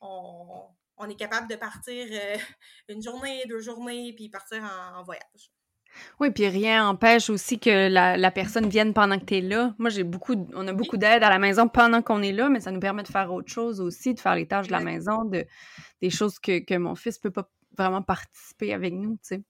[0.00, 2.36] on on est capable de partir euh,
[2.88, 5.50] une journée, deux journées, puis partir en, voyage.
[6.20, 9.74] Oui, puis rien empêche aussi que la, personne vienne pendant que tu es là.
[9.78, 12.60] Moi, j'ai beaucoup, on a beaucoup d'aide à la maison pendant qu'on est là, mais
[12.60, 15.24] ça nous permet de faire autre chose aussi, de faire les tâches de la maison,
[15.24, 15.44] de,
[16.00, 19.42] des choses que, mon fils peut pas vraiment participer avec nous, tu sais.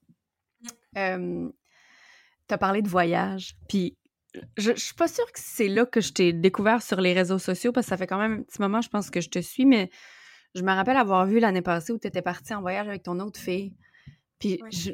[0.97, 1.49] Euh,
[2.47, 3.97] tu as parlé de voyage, puis
[4.57, 7.39] je, je suis pas sûre que c'est là que je t'ai découvert sur les réseaux
[7.39, 9.39] sociaux, parce que ça fait quand même un petit moment, je pense que je te
[9.39, 9.89] suis, mais
[10.55, 13.19] je me rappelle avoir vu l'année passée où tu étais partie en voyage avec ton
[13.19, 13.73] autre fille.
[14.39, 14.91] Puis je...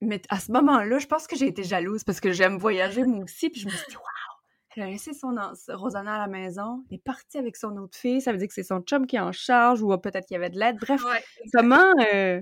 [0.00, 3.24] Mais à ce moment-là, je pense que j'ai été jalouse parce que j'aime voyager moi
[3.24, 3.50] aussi.
[3.50, 4.04] Puis je me suis dit, waouh,
[4.76, 5.34] elle a laissé son
[5.68, 8.20] Rosanna à la maison, elle est partie avec son autre fille.
[8.20, 10.38] Ça veut dire que c'est son chum qui est en charge ou peut-être qu'il y
[10.38, 10.76] avait de l'aide.
[10.76, 11.02] Bref,
[11.52, 11.92] comment.
[12.12, 12.40] Euh...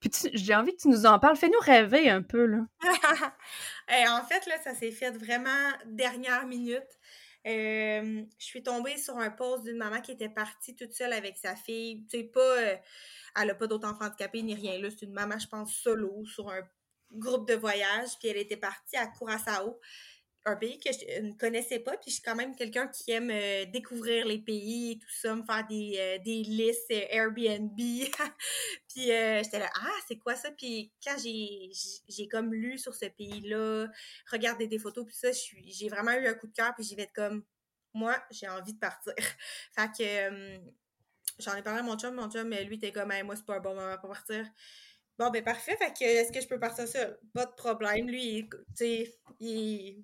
[0.00, 1.36] Puis j'ai envie que tu nous en parles.
[1.36, 2.58] Fais-nous rêver un peu, là.
[2.80, 6.98] en fait, là, ça s'est fait vraiment dernière minute.
[7.46, 11.36] Euh, je suis tombée sur un post d'une maman qui était partie toute seule avec
[11.36, 12.06] sa fille.
[12.32, 12.40] Pas.
[12.40, 12.76] Euh,
[13.40, 14.78] elle a pas d'autres enfants handicapés ni rien.
[14.78, 16.62] Là, c'est une maman, je pense, solo sur un
[17.12, 18.10] groupe de voyage.
[18.18, 19.78] Puis elle était partie à Curaçao
[20.46, 23.30] un pays que je ne connaissais pas, puis je suis quand même quelqu'un qui aime
[23.30, 27.76] euh, découvrir les pays et tout ça, me faire des, euh, des listes euh, Airbnb.
[28.88, 30.50] puis j'étais là, ah, c'est quoi ça?
[30.50, 33.88] Puis quand j'ai comme lu sur ce pays-là,
[34.30, 37.10] regardé des photos, puis ça, j'ai vraiment eu un coup de cœur, puis j'ai fait
[37.14, 37.42] comme,
[37.94, 39.14] moi, j'ai envie de partir.
[39.74, 40.60] fait que
[41.38, 43.60] j'en ai parlé à mon chum, mon chum, lui, était comme, moi, c'est pas un
[43.60, 44.46] bon moment pour partir.
[45.18, 45.76] Bon, ben parfait.
[45.76, 47.10] Fait que est-ce que je peux partir ça?
[47.32, 48.08] Pas de problème.
[48.08, 49.14] Lui, tu sais,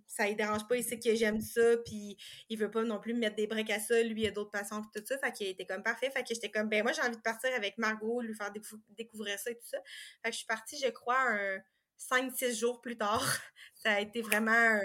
[0.06, 0.76] ça ne dérange pas.
[0.76, 1.76] Il sait que j'aime ça.
[1.84, 2.16] Puis
[2.48, 4.00] il veut pas non plus me mettre des briques à ça.
[4.02, 5.18] Lui, il a d'autres passions tout ça.
[5.18, 6.10] Fait qu'il était comme parfait.
[6.10, 8.52] Fait que j'étais comme, ben moi, j'ai envie de partir avec Margot, lui faire
[8.90, 9.78] découvrir ça et tout ça.
[10.22, 11.58] Fait que je suis partie, je crois, un
[11.98, 13.24] 5-6 jours plus tard.
[13.74, 14.78] ça a été vraiment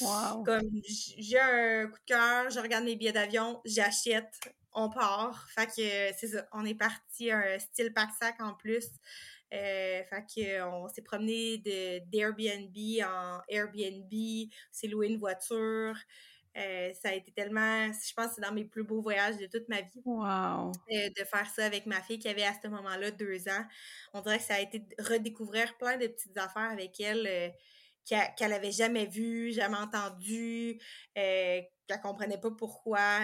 [0.00, 0.44] wow.
[0.44, 5.46] comme j'ai un coup de cœur, je regarde mes billets d'avion, j'achète, on part.
[5.50, 6.46] Fait que c'est ça.
[6.52, 8.86] On est parti un style pack-sac en plus.
[9.54, 11.58] Euh, fait qu'on s'est promené
[12.06, 14.12] d'Airbnb en Airbnb,
[14.72, 15.96] s'est loué une voiture.
[16.56, 19.46] Euh, ça a été tellement, je pense que c'est dans mes plus beaux voyages de
[19.46, 20.02] toute ma vie.
[20.04, 20.70] Wow.
[20.92, 23.64] Euh, de faire ça avec ma fille qui avait à ce moment-là deux ans.
[24.12, 27.48] On dirait que ça a été redécouvrir plein de petites affaires avec elle euh,
[28.36, 30.78] qu'elle avait jamais vues, jamais entendues,
[31.14, 33.20] qu'elle comprenait pas pourquoi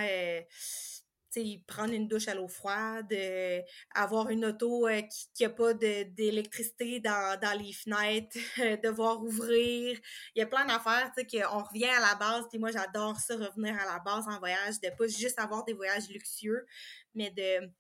[1.67, 3.61] prendre une douche à l'eau froide, euh,
[3.95, 5.03] avoir une auto euh,
[5.35, 8.37] qui n'a pas d'électricité dans, dans, les fenêtres,
[8.83, 9.99] devoir ouvrir.
[10.35, 12.47] Il y a plein d'affaires, tu sais, qu'on revient à la base.
[12.49, 15.73] Puis moi, j'adore ça, revenir à la base en voyage, de pas juste avoir des
[15.73, 16.67] voyages luxueux,
[17.15, 17.71] mais de,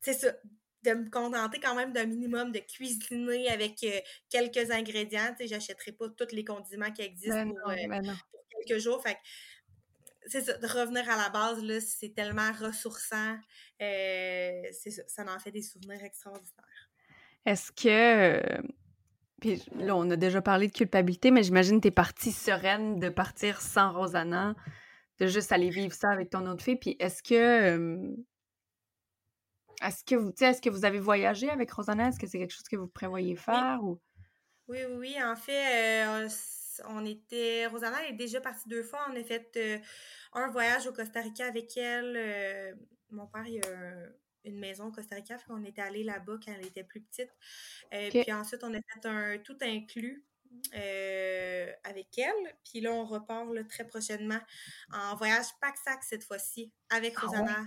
[0.00, 0.32] c'est ça,
[0.84, 5.34] de me contenter quand même d'un minimum de cuisiner avec euh, quelques ingrédients.
[5.38, 9.02] Tu sais, j'achèterai pas tous les condiments qui existent ben pour, ben pour, quelques jours.
[9.02, 9.16] Fait
[10.26, 13.36] c'est ça, de revenir à la base, là, c'est tellement ressourçant.
[13.82, 16.90] Euh, c'est ça, ça en fait des souvenirs extraordinaires.
[17.46, 17.88] Est-ce que.
[17.88, 18.62] Euh,
[19.40, 22.98] puis là, on a déjà parlé de culpabilité, mais j'imagine que tu es partie sereine
[22.98, 24.54] de partir sans Rosanna,
[25.18, 26.76] de juste aller vivre ça avec ton autre fille.
[26.76, 27.34] Puis est-ce que.
[27.34, 28.16] Euh,
[29.82, 32.08] est-ce que vous, est-ce que vous avez voyagé avec Rosanna?
[32.08, 33.80] Est-ce que c'est quelque chose que vous prévoyez faire?
[33.82, 33.90] Oui.
[33.90, 34.00] Ou...
[34.68, 35.22] oui, oui, oui.
[35.22, 36.28] En fait,
[36.86, 37.66] on était.
[37.66, 39.06] Rosanna est déjà partie deux fois.
[39.10, 39.78] On a fait euh,
[40.32, 42.14] un voyage au Costa Rica avec elle.
[42.16, 42.74] Euh,
[43.10, 44.06] mon père, il a
[44.44, 47.30] une maison au Costa Rica, fait on était allé là-bas quand elle était plus petite.
[47.94, 50.24] Euh, puis ensuite, on a fait un tout inclus.
[50.72, 52.56] avec elle.
[52.64, 54.40] Puis là, on repart très prochainement
[54.92, 57.66] en voyage pack-sac cette fois-ci avec ah Rosanna,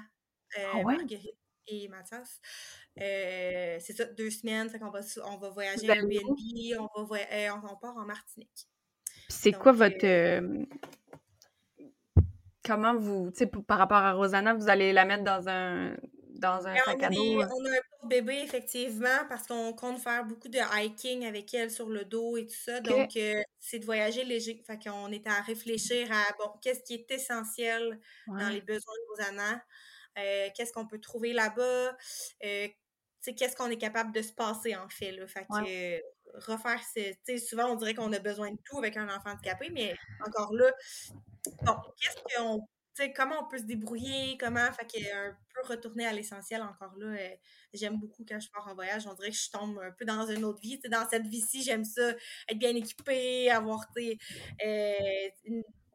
[0.56, 2.40] ah Marguerite et Mathias.
[2.96, 4.70] c'est ça, deux semaines.
[4.70, 6.38] Fait qu'on va, on va voyager à Airbnb,
[6.96, 7.18] on, va
[7.56, 8.68] on part en Martinique
[9.28, 10.06] c'est quoi votre.
[10.06, 10.66] Euh,
[12.66, 13.32] comment vous.
[13.32, 15.96] Tu sais, par rapport à Rosanna, vous allez la mettre dans un,
[16.36, 17.42] dans un sac à dos?
[17.42, 17.48] Euh?
[17.56, 17.70] On a
[18.04, 22.38] un bébé, effectivement, parce qu'on compte faire beaucoup de hiking avec elle sur le dos
[22.38, 22.80] et tout ça.
[22.82, 24.62] Donc, euh, c'est de voyager léger.
[24.66, 29.10] Fait qu'on est à réfléchir à, bon, qu'est-ce qui est essentiel dans les besoins de
[29.10, 29.64] Rosanna?
[30.56, 31.96] qu'est-ce qu'on peut trouver là-bas?
[33.34, 35.28] Qu'est-ce qu'on est capable de se passer, en fait, là?
[35.28, 36.02] Fait que
[36.46, 39.96] refaire sais, souvent on dirait qu'on a besoin de tout avec un enfant handicapé, mais
[40.26, 40.72] encore là,
[41.64, 42.68] bon, qu'est-ce qu'on
[43.16, 47.08] comment on peut se débrouiller, comment, fait que un peu retourner à l'essentiel encore là.
[47.08, 47.36] Euh,
[47.74, 50.26] j'aime beaucoup quand je pars en voyage, on dirait que je tombe un peu dans
[50.28, 50.80] une autre vie.
[50.90, 52.10] dans cette vie-ci, j'aime ça,
[52.50, 55.30] être bien équipée, avoir euh,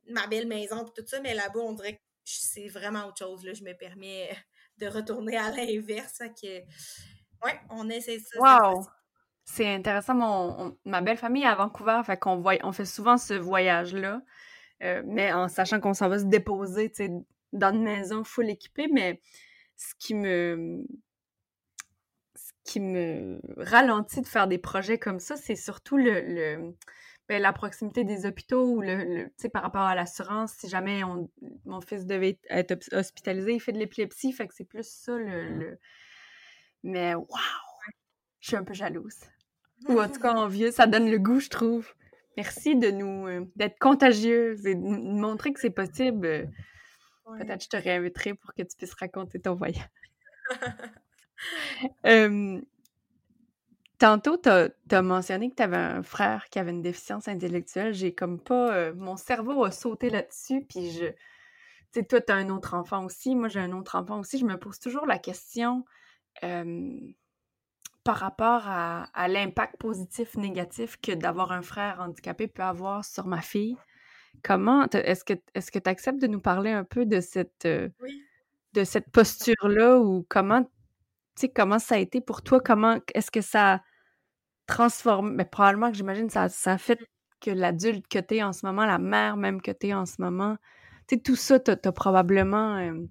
[0.09, 3.45] ma belle maison tout ça, mais là-bas, on dirait que c'est vraiment autre chose.
[3.45, 3.53] Là.
[3.53, 4.31] Je me permets
[4.79, 6.19] de retourner à l'inverse.
[6.41, 6.63] que
[7.45, 8.41] ouais, on essaie ça.
[8.41, 8.87] Wow!
[9.45, 10.15] C'est intéressant.
[10.15, 14.23] Mon, ma belle famille est à Vancouver, fait qu'on on fait souvent ce voyage-là,
[14.83, 16.93] euh, mais en sachant qu'on s'en va se déposer,
[17.53, 18.89] dans une maison full équipée.
[18.93, 19.21] Mais
[19.77, 20.85] ce qui me,
[22.37, 26.75] ce qui me ralentit de faire des projets comme ça, c'est surtout le,
[27.29, 30.53] ben, la proximité des hôpitaux ou le, par rapport à l'assurance.
[30.53, 31.03] Si jamais
[31.65, 35.79] mon fils devait être hospitalisé, il fait de l'épilepsie, fait que c'est plus ça le.
[36.83, 37.29] Mais waouh!
[38.41, 39.21] Je suis un peu jalouse.
[39.89, 41.93] Ou en tout cas envieux, ça donne le goût, je trouve.
[42.37, 46.51] Merci de nous euh, d'être contagieuse et de nous montrer que c'est possible.
[47.39, 49.89] Peut-être je te réinviterai pour que tu puisses raconter ton voyage.
[53.99, 57.95] tantôt, tu as, mentionné que tu avais un frère qui avait une déficience intellectuelle.
[57.95, 58.75] J'ai comme pas.
[58.75, 61.07] Euh, mon cerveau a sauté là-dessus, puis je.
[61.07, 63.37] Tu sais, toi, tu as un autre enfant aussi.
[63.37, 64.39] Moi, j'ai un autre enfant aussi.
[64.39, 65.85] Je me pose toujours la question
[68.05, 73.41] par rapport à, l'impact positif, négatif que d'avoir un frère handicapé peut avoir sur ma
[73.41, 73.77] fille.
[74.43, 77.91] Comment est-ce que est-ce que tu acceptes de nous parler un peu de cette euh,
[78.73, 80.71] de cette posture-là ou comment tu
[81.37, 82.61] sais comment ça a été pour toi?
[82.61, 83.83] Comment est-ce que ça
[84.67, 86.99] transforme mais probablement que j'imagine ça ça a fait
[87.41, 90.07] que l'adulte que tu es en ce moment, la mère même que tu es en
[90.07, 90.57] ce moment,
[91.09, 93.07] tu sais tout ça tu as, probablement euh,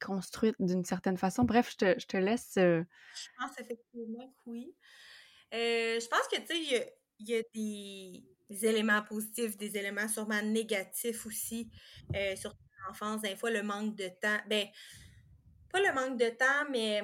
[0.00, 1.44] construite d'une certaine façon.
[1.44, 2.56] Bref, je te, je te laisse.
[2.58, 2.82] Euh,
[3.14, 4.74] je pense effectivement que oui.
[5.54, 10.42] Euh, je pense que, tu sais, il y, a des, éléments positifs, des éléments sûrement
[10.42, 11.70] négatifs aussi,
[12.14, 13.22] euh, surtout en enfance.
[13.22, 14.38] Des fois, le manque de temps.
[14.48, 14.66] Ben,
[15.70, 17.02] pas le manque de temps, mais,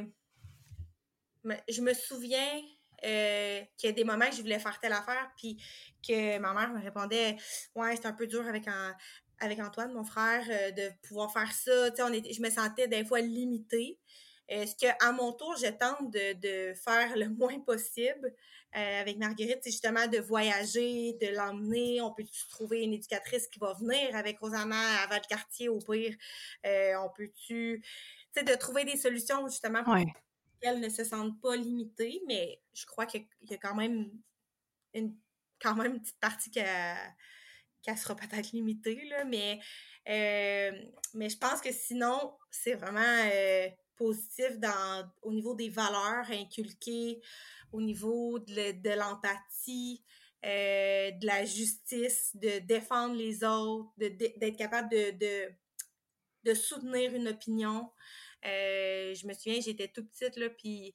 [1.69, 2.61] je me souviens
[3.03, 5.61] qu'il y a des moments que je voulais faire telle affaire, puis
[6.07, 7.37] que ma mère me répondait
[7.75, 8.95] Ouais, c'est un peu dur avec, un,
[9.43, 11.91] avec Antoine, mon frère, euh, de pouvoir faire ça.
[12.07, 13.99] On était, je me sentais des fois limitée.
[14.49, 18.33] Est-ce qu'à mon tour, je tente de, faire le moins possible
[18.75, 22.01] euh, avec Marguerite, c'est justement de voyager, de l'emmener.
[22.01, 26.17] On peut trouver une éducatrice qui va venir avec Rosanna à Valcartier au pire.
[26.65, 27.83] Euh, on peut-tu,
[28.35, 29.97] tu de trouver des solutions justement pour
[30.63, 34.11] qu'elle ne se sente pas limitée, mais je crois qu'il y a quand même
[34.95, 35.15] une,
[35.61, 36.61] quand même une petite partie qui
[37.83, 39.61] qu'elle sera peut-être limitée, là, mais,
[40.07, 43.29] mais je pense que sinon, c'est vraiment
[43.97, 47.21] positif dans, au niveau des valeurs inculquées,
[47.73, 50.03] au niveau de, l'empathie,
[50.43, 55.51] de la justice, de défendre les autres, d'être capable de,
[56.45, 57.91] de, soutenir une opinion.
[58.43, 60.95] je me souviens, j'étais tout petite, là, puis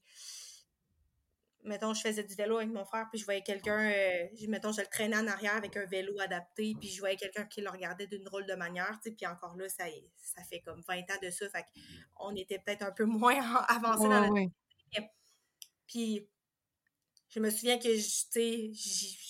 [1.67, 4.82] mettons, je faisais du vélo avec mon frère, puis je voyais quelqu'un, euh, mettons, je
[4.82, 8.08] le traînais en arrière avec un vélo adapté, puis je voyais quelqu'un qui le regardait
[8.08, 9.86] d'une drôle de manière, tu sais, puis encore là, ça,
[10.17, 11.65] ça fait comme 20 ans de ça, fait
[12.15, 14.49] qu'on était peut-être un peu moins avancé dans la vie.
[15.88, 16.27] Puis,
[17.30, 18.71] je me souviens que, tu sais,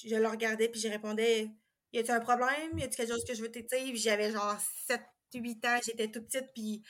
[0.06, 1.50] je, le regardais, puis je répondais,
[1.94, 2.78] y a-tu un problème?
[2.78, 3.92] Y a-tu quelque chose que je veux t'aider?
[3.92, 5.02] Puis j'avais genre 7,
[5.36, 6.84] 8 ans, j'étais toute petite, puis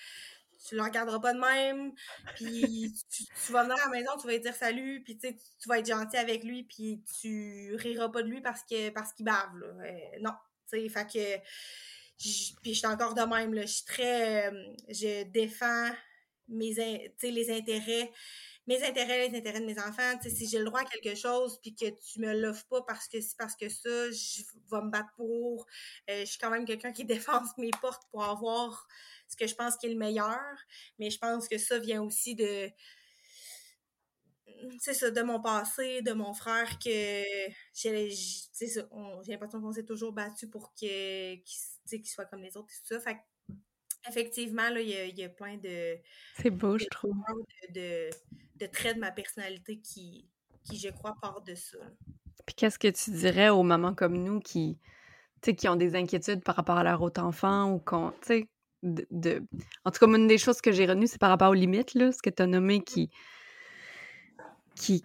[0.68, 1.94] tu le regarderas pas de même,
[2.36, 5.34] puis tu, vas venir à la maison, tu vas lui dire salut, puis tu,
[5.68, 9.26] vas être gentil avec lui, puis tu riras pas de lui parce que parce qu'il
[9.26, 9.50] bave.
[9.64, 10.34] Euh, non,
[10.70, 11.44] tu sais, fait que...
[12.20, 13.62] Puis je suis encore de même, là.
[13.62, 14.52] Je suis très...
[14.52, 15.92] Euh, je défends
[16.48, 16.74] mes,
[17.22, 18.12] les intérêts
[18.68, 20.20] mes intérêts, les intérêts de mes enfants.
[20.22, 23.22] si j'ai le droit à quelque chose, puis que tu me l'offres pas parce que
[23.22, 25.66] c'est parce que ça, je vais me battre pour.
[26.10, 28.88] Euh, je suis quand même quelqu'un qui défense mes portes pour avoir
[29.28, 30.40] ce que je pense qui est le meilleur.
[31.00, 32.70] Mais je pense que ça vient aussi de
[34.80, 37.24] c'est ça, de mon passé, de mon frère, que
[37.74, 38.16] j'ai
[39.28, 41.42] l'impression qu'on s'est toujours battu pour qu'il
[42.06, 43.14] soit comme les autres et tout ça.
[44.08, 45.98] Effectivement, il y, a, plein de.
[46.36, 47.16] C'est beau, je trouve.
[47.74, 48.10] De,
[48.56, 50.26] de, traits de ma personnalité qui,
[50.64, 51.78] qui je crois, partent de ça.
[52.46, 54.78] Puis qu'est-ce que tu dirais aux mamans comme nous qui,
[55.42, 58.14] qui ont des inquiétudes par rapport à leur autre enfant ou qu'on,
[58.84, 59.44] de,
[59.86, 62.12] En tout cas, une des choses que j'ai retenues, c'est par rapport aux limites, là,
[62.12, 63.10] ce que tu as nommé qui.
[64.76, 65.04] qui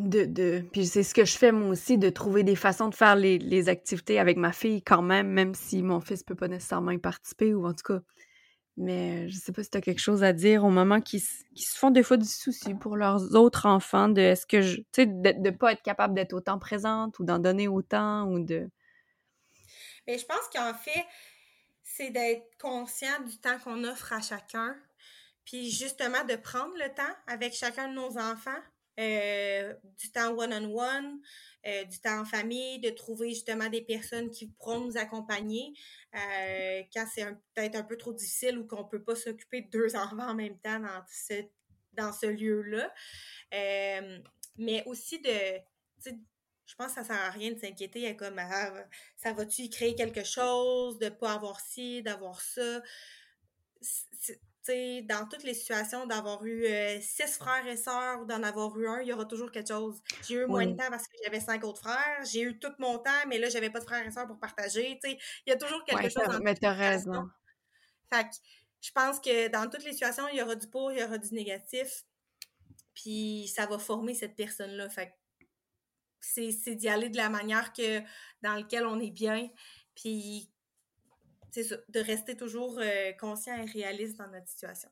[0.00, 0.64] de, de...
[0.72, 3.68] Puis c'est ce que je fais moi aussi, de trouver des façons de faire les,
[3.68, 7.54] activités avec ma fille quand même, même si mon fils peut pas nécessairement y participer,
[7.54, 8.00] ou en tout cas.
[8.76, 11.38] Mais je sais pas si tu as quelque chose à dire aux mamans qui, se
[11.76, 14.80] font des fois du souci pour leurs autres enfants, de est-ce que je.
[14.92, 18.70] Sais, de, de pas être capable d'être autant présente ou d'en donner autant ou de.
[20.06, 21.04] Mais je pense qu'en fait,
[21.82, 24.76] c'est d'être conscient du temps qu'on offre à chacun,
[25.44, 28.60] puis justement de prendre le temps avec chacun de nos enfants,
[29.00, 31.20] euh, du temps one-on-one,
[31.66, 35.72] euh, du temps en famille, de trouver justement des personnes qui pourront nous accompagner
[36.14, 39.70] euh, quand c'est peut-être un peu trop difficile ou qu'on ne peut pas s'occuper de
[39.70, 41.42] deux enfants en même temps dans ce,
[41.94, 42.92] dans ce lieu-là.
[44.58, 46.10] mais aussi de,
[46.66, 48.72] je pense que ça sert à rien de s'inquiéter comme ah,
[49.16, 52.82] ça va-tu créer quelque chose, de pas avoir ci, d'avoir ça?
[54.70, 58.76] Sais, dans toutes les situations, d'avoir eu euh, six frères et sœurs ou d'en avoir
[58.78, 60.02] eu un, il y aura toujours quelque chose.
[60.26, 62.24] J'ai eu moins de temps parce que j'avais cinq autres frères.
[62.24, 64.98] J'ai eu tout mon temps, mais là, j'avais pas de frères et sœurs pour partager.
[65.04, 66.26] Il y a toujours quelque chose.
[66.26, 67.28] Dans mais t'as raison.
[68.12, 68.34] Fait que
[68.80, 71.18] je pense que dans toutes les situations, il y aura du pour, il y aura
[71.18, 72.04] du négatif.
[72.94, 74.88] Puis ça va former cette personne-là.
[74.88, 75.14] Fait
[76.20, 78.00] c'est d'y aller de la manière que
[78.42, 79.48] dans laquelle on est bien,
[79.94, 80.50] puis
[81.54, 84.88] de rester toujours euh, conscient et réaliste dans notre situation.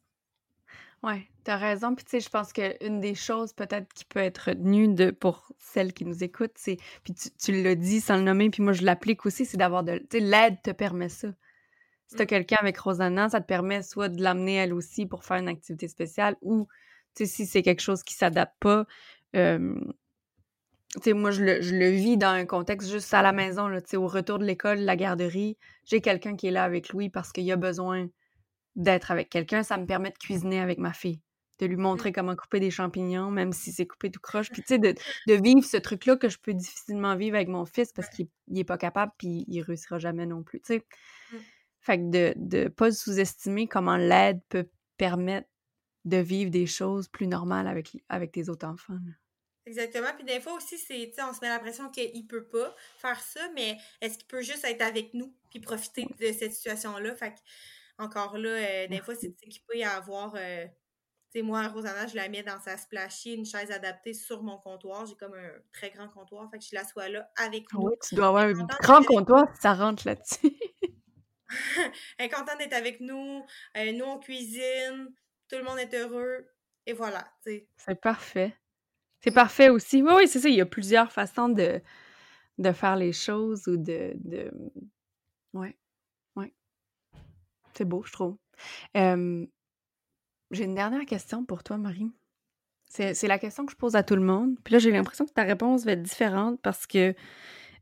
[1.03, 1.95] Oui, tu as raison.
[1.95, 5.53] Puis tu sais, je pense qu'une des choses peut-être qui peut être retenue de, pour
[5.59, 8.73] celles qui nous écoutent, c'est, puis tu, tu l'as dit sans le nommer, puis moi
[8.73, 11.29] je l'applique aussi, c'est d'avoir de, tu sais, l'aide te permet ça.
[12.09, 12.29] Si tu as mm.
[12.29, 15.87] quelqu'un avec Rosanna, ça te permet soit de l'amener elle aussi pour faire une activité
[15.87, 16.67] spéciale ou,
[17.15, 18.87] tu sais, si c'est quelque chose qui s'adapte pas,
[19.37, 19.79] euh,
[21.05, 23.81] sais, moi, je le, je le, vis dans un contexte juste à la maison, là,
[23.95, 25.57] au retour de l'école, la garderie.
[25.85, 28.09] J'ai quelqu'un qui est là avec Louis parce qu'il a besoin
[28.77, 29.63] d'être avec quelqu'un.
[29.63, 31.21] Ça me permet de cuisiner avec ma fille,
[31.59, 32.13] de lui montrer mmh.
[32.15, 34.51] comment couper des champignons, même si c'est coupé tout croche.
[34.51, 34.95] Puis, tu sais, de,
[35.27, 38.65] de, vivre ce truc-là que je peux difficilement vivre avec mon fils parce qu'il n'est
[38.65, 40.87] pas capable puis il réussira jamais non plus, tu sais.
[41.33, 41.37] Mmh.
[41.81, 45.49] Fait que de ne pas sous-estimer comment l'aide peut permettre
[46.05, 48.99] de vivre des choses plus normales avec, avec tes autres enfants.
[49.69, 50.09] Exactement.
[50.15, 53.77] Puis des fois aussi, c'est, on se met l'impression qu'il peut pas faire ça, mais
[54.01, 57.15] est-ce qu'il peut juste être avec nous puis profiter de cette situation-là?
[57.17, 57.39] Fait que,
[57.99, 60.35] encore là, euh, des fois, c'est qu'il peut y avoir.
[60.37, 60.65] Euh,
[61.31, 64.57] tu sais, moi, Rosanna, je la mets dans sa splashy, une chaise adaptée sur mon
[64.57, 65.05] comptoir.
[65.05, 66.49] J'ai comme un très grand comptoir.
[66.51, 67.89] Fait que je l'assois là avec ah nous.
[67.89, 70.57] Oui, tu dois avoir un grand comptoir ça rentre là-dessus.
[72.19, 73.45] Elle est contente d'être avec nous.
[73.77, 75.13] Euh, nous, on cuisine.
[75.51, 76.47] Tout le monde est heureux.
[76.87, 77.69] Et voilà, tu sais.
[77.77, 78.57] C'est parfait.
[79.21, 80.03] C'est parfait aussi.
[80.03, 80.49] Oui, oui, c'est ça.
[80.49, 81.81] Il y a plusieurs façons de,
[82.59, 84.13] de faire les choses ou de.
[84.17, 84.51] de...
[85.53, 85.77] Ouais.
[86.37, 86.53] Ouais.
[87.75, 88.37] C'est beau, je trouve.
[88.95, 92.11] j'ai une dernière question pour toi, Marie.
[92.89, 94.57] C'est la question que je pose à tout le monde.
[94.65, 97.15] Puis là, j'ai l'impression que ta réponse va être différente parce que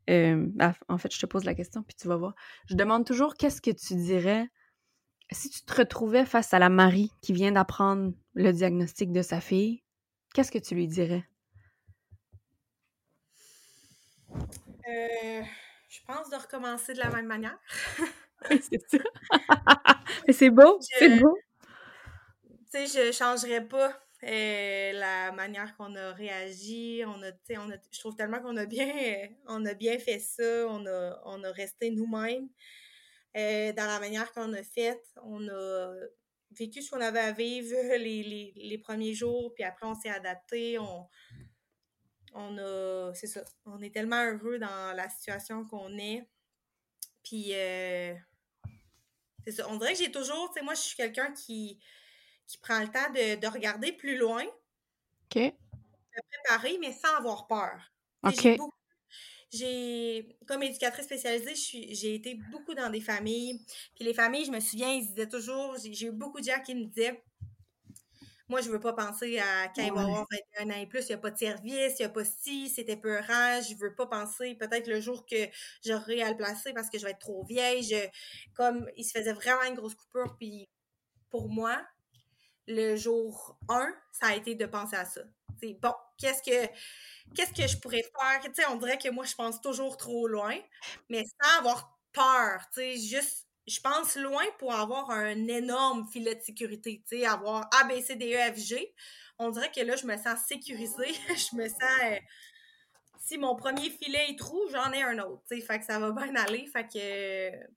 [0.07, 2.35] bah, en fait, je te pose la question, puis tu vas voir.
[2.69, 4.49] Je demande toujours qu'est-ce que tu dirais
[5.31, 9.41] si tu te retrouvais face à la Marie qui vient d'apprendre le diagnostic de sa
[9.41, 9.83] fille?
[10.37, 11.23] Qu'est-ce que tu lui dirais?
[14.87, 15.41] Euh,
[15.89, 17.57] je pense de recommencer de la même manière.
[18.61, 18.99] c'est ça.
[20.29, 21.35] c'est beau, c'est beau.
[22.71, 27.01] Tu sais, je changerais pas euh, la manière qu'on a réagi.
[27.07, 30.67] On a, on a, je trouve tellement qu'on a bien, on a bien fait ça.
[30.67, 32.47] On a, on a resté nous-mêmes
[33.35, 35.01] euh, dans la manière qu'on a fait.
[35.23, 35.95] On a
[36.51, 40.09] vécu ce qu'on avait à vivre les, les, les premiers jours, puis après on s'est
[40.09, 40.79] adapté.
[40.79, 41.07] On,
[42.33, 46.27] on a, c'est ça, on est tellement heureux dans la situation qu'on est.
[47.23, 48.13] Puis, euh,
[49.43, 51.79] c'est ça, on dirait que j'ai toujours, tu sais, moi, je suis quelqu'un qui,
[52.45, 54.43] qui prend le temps de, regarder plus loin.
[54.43, 55.35] OK.
[55.35, 57.91] De préparer, mais sans avoir peur.
[58.41, 58.57] J'ai,
[60.45, 61.55] comme éducatrice spécialisée,
[61.93, 63.59] j'ai été beaucoup dans des familles.
[63.95, 66.75] Puis les familles, je me souviens, ils disaient toujours, j'ai eu beaucoup de gens qui
[66.75, 67.21] me disaient
[68.49, 70.25] moi, je veux pas penser à quand il va avoir
[70.61, 72.69] 21 ans et plus, il n'y a pas de service, il n'y a pas ci,
[72.69, 73.61] c'était peurant.
[73.61, 75.35] Je veux pas penser peut-être le jour que
[75.85, 77.83] j'aurai à le placer parce que je vais être trop vieille.
[77.83, 78.07] Je,
[78.53, 80.69] comme il se faisait vraiment une grosse coupure, puis
[81.29, 81.77] pour moi,
[82.67, 85.21] le jour 1, ça a été de penser à ça.
[85.59, 86.71] C'est bon, qu'est-ce que
[87.35, 88.41] qu'est-ce que je pourrais faire?
[88.43, 90.55] Tu sais, on dirait que moi, je pense toujours trop loin,
[91.09, 96.35] mais sans avoir peur, tu sais, juste je pense loin pour avoir un énorme filet
[96.35, 98.93] de sécurité, tu sais, avoir A, B, C, D, E, F, G.
[99.39, 101.13] On dirait que là, je me sens sécurisée.
[101.29, 101.81] je me sens.
[102.05, 102.15] Euh,
[103.19, 105.61] si mon premier filet est trou, j'en ai un autre, tu sais.
[105.61, 106.65] Fait que ça va bien aller.
[106.67, 107.67] Fait que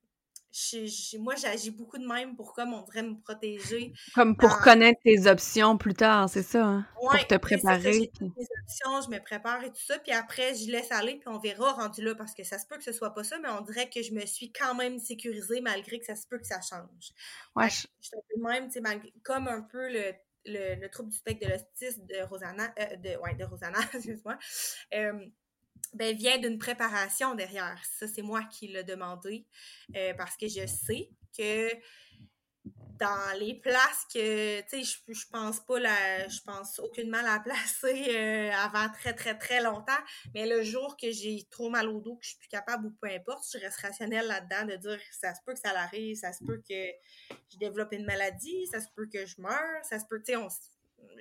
[1.18, 3.92] moi, j'agis beaucoup de même pour comme on devrait me protéger.
[4.14, 6.64] Comme pour connaître tes options plus tard, c'est ça?
[6.64, 6.86] Hein?
[6.94, 8.10] pour te préparer.
[8.14, 8.32] Puis...
[8.62, 11.72] options, je me prépare et tout ça, puis après, je laisse aller, puis on verra
[11.72, 13.88] rendu là, parce que ça se peut que ce soit pas ça, mais on dirait
[13.88, 17.12] que je me suis quand même sécurisée malgré que ça se peut que ça change.
[17.56, 17.68] Ouais.
[17.68, 17.86] Je...
[18.00, 20.12] suis un peu même, tu sais, comme un peu le,
[20.46, 24.38] le, trouble du spectre de l'autisme de Rosanna, euh, de, ouais, de Rosanna, excuse-moi.
[24.94, 25.26] Euh,
[25.92, 27.80] ben, vient d'une préparation derrière.
[27.98, 29.46] Ça, c'est moi qui l'ai demandé
[29.96, 31.70] euh, parce que je sais que
[33.00, 37.40] dans les places que, tu sais, je, je pense pas la, je pense aucunement la
[37.44, 39.92] placer euh, avant très, très, très longtemps,
[40.34, 42.90] mais le jour que j'ai trop mal au dos, que je suis plus capable ou
[43.00, 46.32] peu importe, je reste rationnelle là-dedans de dire ça se peut que ça l'arrive, ça
[46.32, 46.90] se peut que
[47.50, 50.36] je développe une maladie, ça se peut que je meure, ça se peut, tu sais,
[50.36, 50.48] on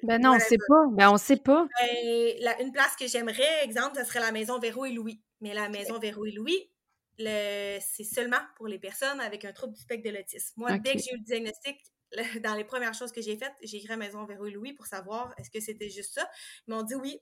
[0.03, 0.85] ben non, on sait pas.
[0.91, 1.67] Ben on sait pas.
[1.79, 5.21] Ben, une place que j'aimerais, exemple, ce serait la maison Véro et Louis.
[5.41, 6.69] Mais la maison Véro et Louis,
[7.17, 10.53] c'est seulement pour les personnes avec un trouble du spectre de l'autisme.
[10.57, 11.79] Moi, dès que j'ai eu le diagnostic,
[12.43, 14.87] dans les premières choses que j'ai faites, j'ai écrit à Maison Véro et Louis pour
[14.87, 16.29] savoir est-ce que c'était juste ça.
[16.67, 17.19] Ils m'ont dit oui.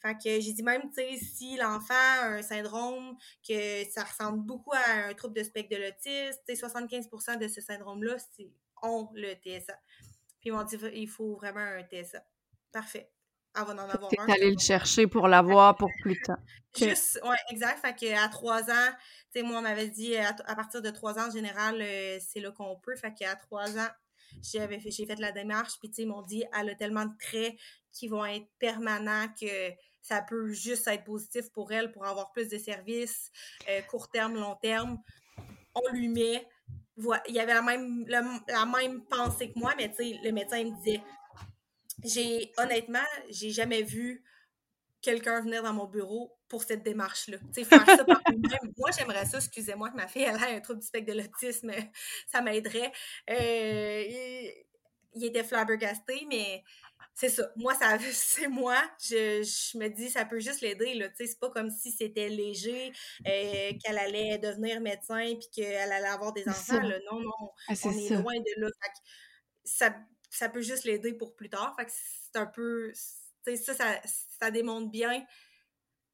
[0.00, 3.16] Fait que j'ai dit même, tu sais, si l'enfant a un syndrome,
[3.46, 8.16] que ça ressemble beaucoup à un trouble de spectre de l'autisme, 75% de ce syndrome-là,
[8.82, 9.74] ont le TSA.
[10.44, 12.22] Puis ils m'ont dit, il faut vraiment un TSA.
[12.70, 13.10] Parfait.
[13.56, 14.28] Elle va en avoir un.
[14.30, 16.36] allé le chercher pour l'avoir pour plus tard.
[16.76, 17.80] Juste, ouais, exact.
[17.80, 18.90] Fait qu'à trois ans,
[19.32, 22.40] tu sais, moi, on m'avait dit, à, partir de trois ans, en général, euh, c'est
[22.40, 22.94] là qu'on peut.
[22.94, 23.88] Fait qu'à trois ans,
[24.42, 27.06] j'avais fait, j'ai fait la démarche, puis tu sais, ils m'ont dit, elle a tellement
[27.06, 27.54] de traits
[27.90, 29.70] qui vont être permanents que
[30.02, 33.32] ça peut juste être positif pour elle pour avoir plus de services,
[33.70, 35.00] euh, court terme, long terme.
[35.74, 36.46] On lui met
[36.96, 40.62] il y avait la même, la même pensée que moi, mais tu sais, le médecin
[40.64, 41.02] me disait,
[42.02, 44.24] j'ai, honnêtement, j'ai jamais vu
[45.00, 47.38] quelqu'un venir dans mon bureau pour cette démarche-là.
[47.38, 48.72] Tu sais, faire ça par lui-même.
[48.78, 51.72] Moi, j'aimerais ça, excusez-moi, que ma fille, elle a un trouble du spectre de l'autisme,
[52.32, 52.92] ça m'aiderait.
[53.30, 54.52] Euh, il,
[55.14, 56.64] il, était flabbergasté, mais
[57.14, 57.48] c'est ça.
[57.56, 58.76] Moi, ça, c'est moi.
[59.00, 60.94] Je, me dis, ça peut juste l'aider.
[60.94, 61.08] Là.
[61.16, 62.92] C'est pas comme si c'était léger,
[63.26, 66.80] euh, qu'elle allait devenir médecin puis qu'elle allait avoir des enfants.
[66.80, 66.98] Là.
[67.10, 67.50] Non, non.
[67.68, 68.68] Ah, on est loin de là.
[69.64, 69.94] ça,
[70.28, 71.74] ça peut juste l'aider pour plus tard.
[71.78, 72.92] Fait que c'est un peu.
[72.94, 74.00] Ça, ça,
[74.40, 75.24] ça démontre bien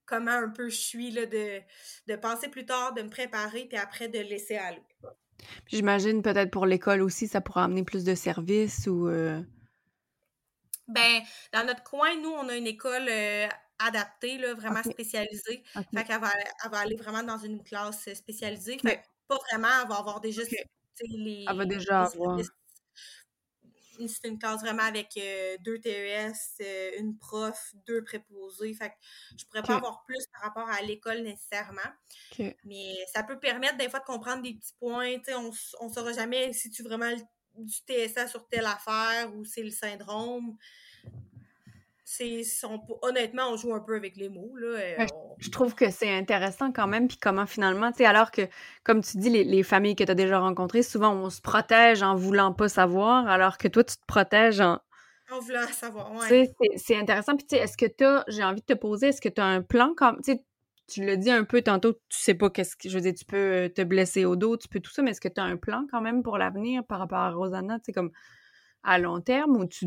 [0.05, 1.61] comment un peu je suis là, de,
[2.09, 4.82] de penser plus tard, de me préparer, puis après de laisser aller.
[5.68, 9.09] J'imagine peut-être pour l'école aussi, ça pourra amener plus de services ou.
[9.09, 9.40] Euh,
[10.91, 11.22] ben,
[11.53, 15.62] dans notre coin, nous, on a une école euh, adaptée, là, vraiment spécialisée.
[15.72, 16.30] Fait qu'elle va,
[16.64, 18.78] elle va, aller vraiment dans une classe spécialisée.
[18.78, 20.43] Fait pas vraiment, elle va avoir déjà
[21.09, 21.47] les.
[21.49, 22.38] Elle va déjà avoir.
[24.09, 26.32] C'est une classe vraiment avec euh, deux TES,
[26.62, 28.72] euh, une prof, deux préposés.
[28.72, 28.95] Fait que
[29.36, 31.80] je pourrais pas avoir plus par rapport à l'école nécessairement.
[32.64, 35.16] Mais ça peut permettre des fois de comprendre des petits points.
[35.80, 37.11] on ne saura jamais si tu vraiment
[37.57, 40.57] du TSA sur telle affaire ou c'est le syndrome.
[43.03, 44.55] honnêtement, on joue un peu avec les mots.
[44.57, 45.07] Là,
[45.38, 48.42] Je trouve que c'est intéressant quand même, puis comment finalement, tu sais, alors que,
[48.84, 52.14] comme tu dis, les, familles que tu as déjà rencontrées, souvent on se protège en
[52.14, 54.78] voulant pas savoir, alors que toi, tu te protèges en.
[55.30, 56.53] En voulant savoir, ouais.
[56.76, 57.36] C'est intéressant.
[57.36, 59.40] Puis, tu sais, est-ce que tu as, j'ai envie de te poser, est-ce que tu
[59.40, 60.44] as un plan comme, tu sais,
[60.91, 63.24] tu l'as dit un peu tantôt, tu sais pas qu'est-ce que, je veux dire, tu
[63.24, 65.45] peux euh, te blesser au dos, tu peux tout ça, mais est-ce que tu as
[65.45, 68.11] un plan quand même pour l'avenir par rapport à Rosanna, tu sais, comme
[68.82, 69.86] à long terme ou tu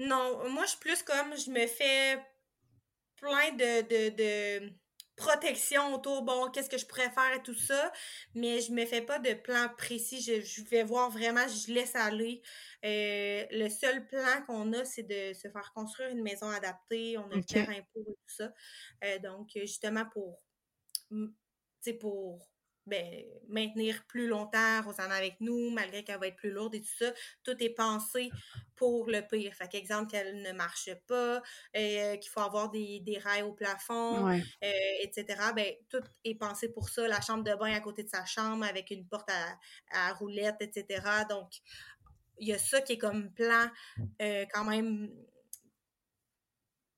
[0.00, 2.18] non, moi, je suis plus comme, je me fais
[3.16, 3.82] plein de,
[4.16, 4.72] de
[5.20, 7.92] protection autour, bon, qu'est-ce que je préfère et tout ça,
[8.34, 10.20] mais je me fais pas de plan précis.
[10.22, 12.42] Je, vais voir vraiment, je laisse aller.
[12.84, 17.18] Euh, le seul plan qu'on a, c'est de se faire construire une maison adaptée.
[17.18, 18.52] On a le terrain pour et tout ça.
[19.04, 20.40] Euh, donc, justement, pour,
[22.00, 22.48] pour
[22.86, 26.96] ben, maintenir plus longtemps Rosanna avec nous, malgré qu'elle va être plus lourde et tout
[26.98, 27.12] ça.
[27.44, 28.30] Tout est pensé
[28.74, 29.54] pour le pire.
[29.54, 31.42] Fait qu'exemple, qu'elle ne marche pas,
[31.76, 34.40] euh, qu'il faut avoir des, rails au plafond, euh,
[35.02, 35.24] etc.
[35.54, 37.06] Ben, tout est pensé pour ça.
[37.06, 39.30] La chambre de bain à côté de sa chambre avec une porte
[39.92, 41.04] à, roulettes, etc.
[41.28, 41.52] Donc,
[42.38, 43.66] il y a ça qui est comme plan
[44.22, 45.10] euh, quand même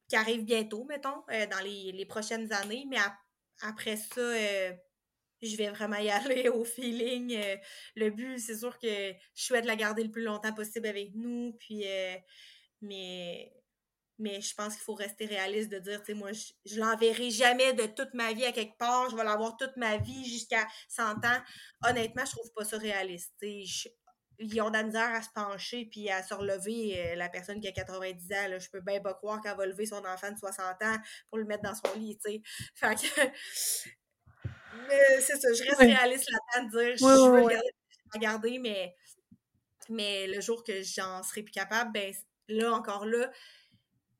[0.08, 2.86] qui arrive bientôt, mettons, dans les, prochaines années.
[2.88, 2.98] Mais
[3.62, 4.20] après ça,
[5.42, 7.34] je vais vraiment y aller au feeling.
[7.36, 7.56] Euh,
[7.96, 11.52] le but, c'est sûr que je souhaite la garder le plus longtemps possible avec nous.
[11.58, 12.16] Puis, euh,
[12.80, 13.52] mais,
[14.18, 17.72] mais je pense qu'il faut rester réaliste de dire, tu sais, moi, je, l'enverrai jamais
[17.72, 19.10] de toute ma vie à quelque part.
[19.10, 21.40] Je vais l'avoir toute ma vie jusqu'à 100 ans.
[21.84, 23.34] Honnêtement, je trouve pas ça réaliste.
[23.40, 23.88] Je,
[24.38, 26.98] ils ont de la misère à se pencher puis à se relever.
[26.98, 29.66] Euh, la personne qui a 90 ans, là, je peux bien pas croire qu'elle va
[29.66, 30.96] lever son enfant de 60 ans
[31.28, 32.42] pour le mettre dans son lit, tu sais.
[32.74, 33.92] Fait que
[34.72, 37.60] mais c'est ça, je reste réaliste là-dedans de dire, je veux
[38.12, 38.94] regarder, mais,
[39.88, 42.12] mais le jour que j'en serai plus capable, ben
[42.48, 43.30] là, encore là,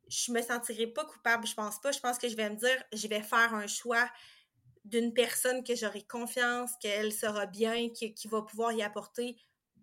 [0.09, 1.93] je me sentirai pas coupable, je pense pas.
[1.93, 4.11] Je pense que je vais me dire, je vais faire un choix
[4.85, 9.37] d'une personne que j'aurai confiance, qu'elle sera bien, qui, qui, va pouvoir y apporter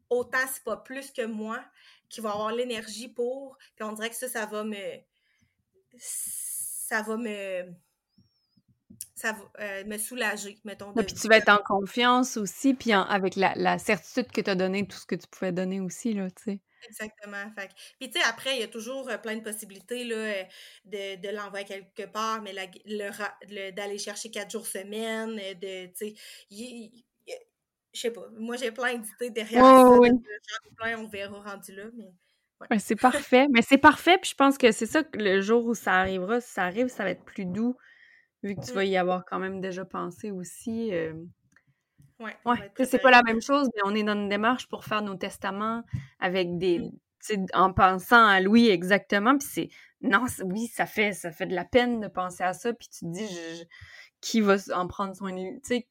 [0.09, 1.63] autant, si pas plus que moi,
[2.09, 3.57] qui va avoir l'énergie pour.
[3.75, 4.99] Puis on dirait que ça, ça va me.
[5.97, 7.73] Ça va me
[9.19, 10.93] ça va euh, me soulager, mettons.
[10.93, 14.87] puis tu vas être en confiance aussi, puis avec la, certitude que tu as donné
[14.87, 16.59] tout ce que tu pouvais donner aussi, là, tu sais.
[16.87, 17.51] Exactement.
[17.57, 17.69] Fait.
[17.99, 20.43] Puis, tu sais, après, il y a toujours euh, plein de possibilités là, euh,
[20.85, 22.53] de, de l'envoyer quelque part, mais
[23.73, 26.93] d'aller chercher quatre jours semaine, de, tu sais,
[27.93, 28.25] je sais pas.
[28.37, 29.89] Moi, j'ai plein d'idées derrière ça.
[29.99, 30.09] Oui.
[30.77, 32.79] plein, on verra rendu là, mais...
[32.79, 33.47] c'est parfait.
[33.51, 36.39] mais c'est parfait, puis je pense que c'est ça que le jour où ça arrivera,
[36.39, 37.75] si ça arrive, ça va être plus doux
[38.43, 38.87] vu que tu vas mmh.
[38.87, 40.93] y avoir quand même déjà pensé aussi.
[40.93, 41.13] Euh...
[42.19, 42.35] Ouais,
[42.83, 45.83] c'est pas la même chose, mais on est dans une démarche pour faire nos testaments
[46.19, 46.79] avec des.
[46.79, 47.45] Mmh.
[47.53, 49.69] En pensant à Louis exactement, puis c'est.
[50.01, 53.05] Non, oui, ça fait, ça fait de la peine de penser à ça, puis tu
[53.05, 53.67] te dis,
[54.21, 55.61] qui va en prendre soin de lui?
[55.61, 55.87] Tu sais,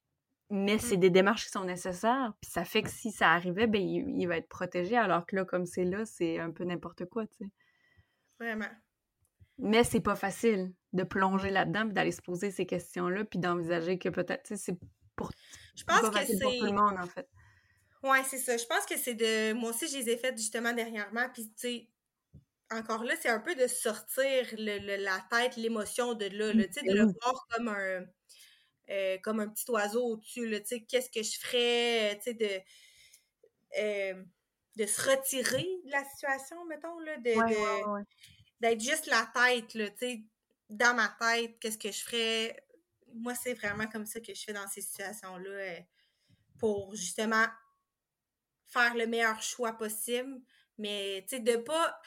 [0.49, 1.01] mais c'est mmh.
[1.01, 4.27] des démarches qui sont nécessaires, puis ça fait que si ça arrivait, ben, il, il
[4.27, 7.45] va être protégé, alors que là, comme c'est là, c'est un peu n'importe quoi, tu
[7.45, 7.51] sais.
[8.41, 8.71] Vraiment.
[9.59, 13.99] Mais c'est pas facile de plonger là-dedans, puis d'aller se poser ces questions-là, puis d'envisager
[13.99, 14.79] que peut-être, c'est
[15.17, 15.33] pour,
[15.77, 17.29] je pense que c'est pour tout le monde, en fait.
[18.03, 18.57] Ouais, c'est ça.
[18.57, 19.53] Je pense que c'est de...
[19.55, 21.89] Moi aussi, je les ai faites justement dernièrement, puis tu sais,
[22.71, 26.83] encore là, c'est un peu de sortir le, la tête, l'émotion de là, tu sais,
[26.83, 28.05] de le voir comme un...
[28.91, 32.61] Euh, comme un petit oiseau au-dessus, tu sais, qu'est-ce que je ferais, tu sais, de...
[33.79, 34.23] Euh,
[34.77, 37.33] de se retirer de la situation, mettons, là, de,
[38.61, 40.23] d'être juste la tête, là, tu sais,
[40.69, 42.57] dans ma tête, qu'est-ce que je ferais?
[43.15, 45.81] Moi, c'est vraiment comme ça que je fais dans ces situations-là euh,
[46.59, 47.47] pour justement
[48.67, 50.41] faire le meilleur choix possible.
[50.77, 52.01] Mais, tu sais, de pas.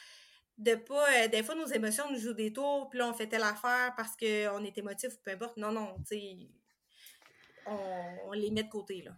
[0.58, 1.06] De pas.
[1.14, 3.94] Euh, des fois, nos émotions nous jouent des tours, puis là, on fait telle affaire
[3.96, 5.56] parce qu'on est émotif ou peu importe.
[5.56, 6.48] Non, non, tu sais.
[7.66, 9.12] On, les met de côté, là.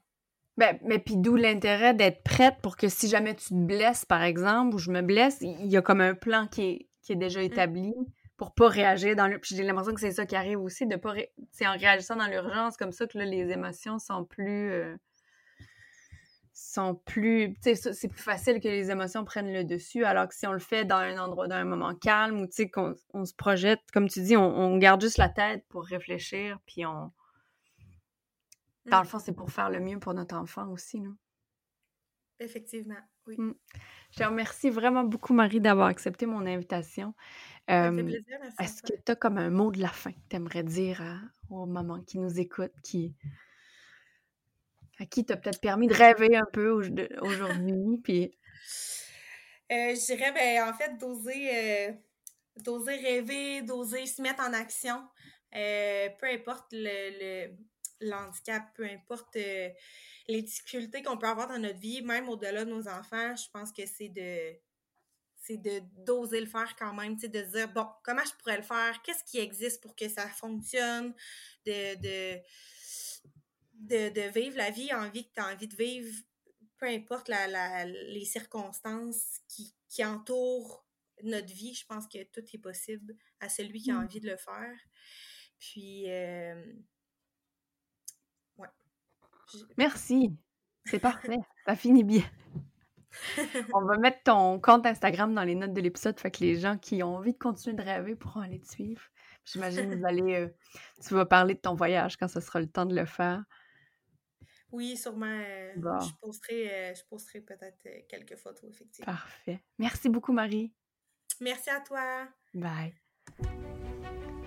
[0.56, 4.22] Ben, mais puis d'où l'intérêt d'être prête pour que si jamais tu te blesses, par
[4.22, 7.16] exemple, ou je me blesse, il y a comme un plan qui est, qui est
[7.16, 7.44] déjà mmh.
[7.44, 7.94] établi
[8.36, 9.38] pour pas réagir dans le.
[9.38, 11.14] Puis j'ai l'impression que c'est ça qui arrive aussi, de pas.
[11.52, 14.72] C'est en réagissant dans l'urgence comme ça que là, les émotions sont plus.
[14.72, 14.96] Euh,
[16.52, 17.54] sont plus.
[17.62, 20.52] Tu sais, c'est plus facile que les émotions prennent le dessus, alors que si on
[20.52, 23.34] le fait dans un endroit, dans un moment calme, ou tu sais, qu'on on se
[23.34, 27.12] projette, comme tu dis, on, garde juste la tête pour réfléchir, puis on.
[28.86, 29.06] Dans le mmh.
[29.06, 31.14] fond, c'est pour faire le mieux pour notre enfant aussi, non?
[32.40, 33.36] Effectivement, oui.
[33.38, 33.54] Mmh.
[34.14, 37.14] Je te remercie vraiment beaucoup, Marie, d'avoir accepté mon invitation.
[37.66, 41.02] Est-ce que tu as comme un mot de la fin que tu aimerais dire
[41.50, 43.12] aux mamans qui nous écoutent, qui,
[45.00, 47.98] à qui t'as peut-être permis de rêver un peu aujourd'hui?
[48.04, 48.38] puis...
[49.72, 51.92] Euh, je dirais, ben, en fait, d'oser, euh,
[52.58, 55.02] d'oser rêver, d'oser se mettre en action.
[55.56, 57.56] Euh, peu importe le, le,
[58.12, 59.70] handicap, peu importe euh,
[60.28, 63.72] les difficultés qu'on peut avoir dans notre vie, même au-delà de nos enfants, je pense
[63.72, 64.56] que c'est de
[65.36, 69.02] c'est de d'oser le faire quand même, de dire bon, comment je pourrais le faire,
[69.02, 71.14] qu'est-ce qui existe pour que ça fonctionne,
[71.66, 72.40] de, de,
[74.08, 76.16] de, vivre la vie en vie que tu as envie de vivre,
[76.78, 80.84] peu importe la, les circonstances qui, qui entourent
[81.22, 84.04] notre vie, je pense que tout est possible à celui qui a mm.
[84.04, 84.76] envie de le faire.
[85.58, 86.54] Puis, euh.
[89.76, 90.36] Merci.
[90.84, 91.38] C'est parfait.
[91.66, 92.22] Ça finit bien.
[93.72, 96.76] On va mettre ton compte Instagram dans les notes de l'épisode, fait que les gens
[96.76, 99.02] qui ont envie de continuer de rêver pourront aller te suivre.
[99.44, 100.48] J'imagine que vous allez, euh,
[101.06, 103.44] tu vas parler de ton voyage quand ce sera le temps de le faire.
[104.72, 105.26] Oui, sûrement.
[105.26, 109.12] Euh, je posterai, je posterai peut-être quelques photos, effectivement.
[109.12, 109.62] Parfait.
[109.78, 110.72] Merci beaucoup, Marie.
[111.40, 112.26] Merci à toi.
[112.54, 112.94] Bye.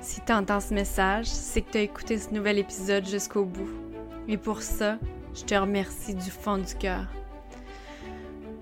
[0.01, 3.86] Si tu entends ce message, c'est que tu as écouté ce nouvel épisode jusqu'au bout.
[4.27, 4.97] Et pour ça,
[5.35, 7.05] je te remercie du fond du cœur.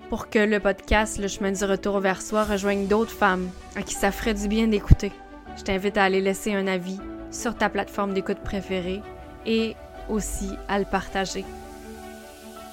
[0.08, 3.94] Pour que le podcast Le chemin du retour vers soi rejoigne d'autres femmes à qui
[3.94, 5.12] ça ferait du bien d'écouter,
[5.56, 6.98] je t'invite à aller laisser un avis
[7.30, 9.00] sur ta plateforme d'écoute préférée
[9.44, 9.74] et
[10.08, 11.44] aussi à le partager.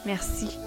[0.06, 0.58] Merci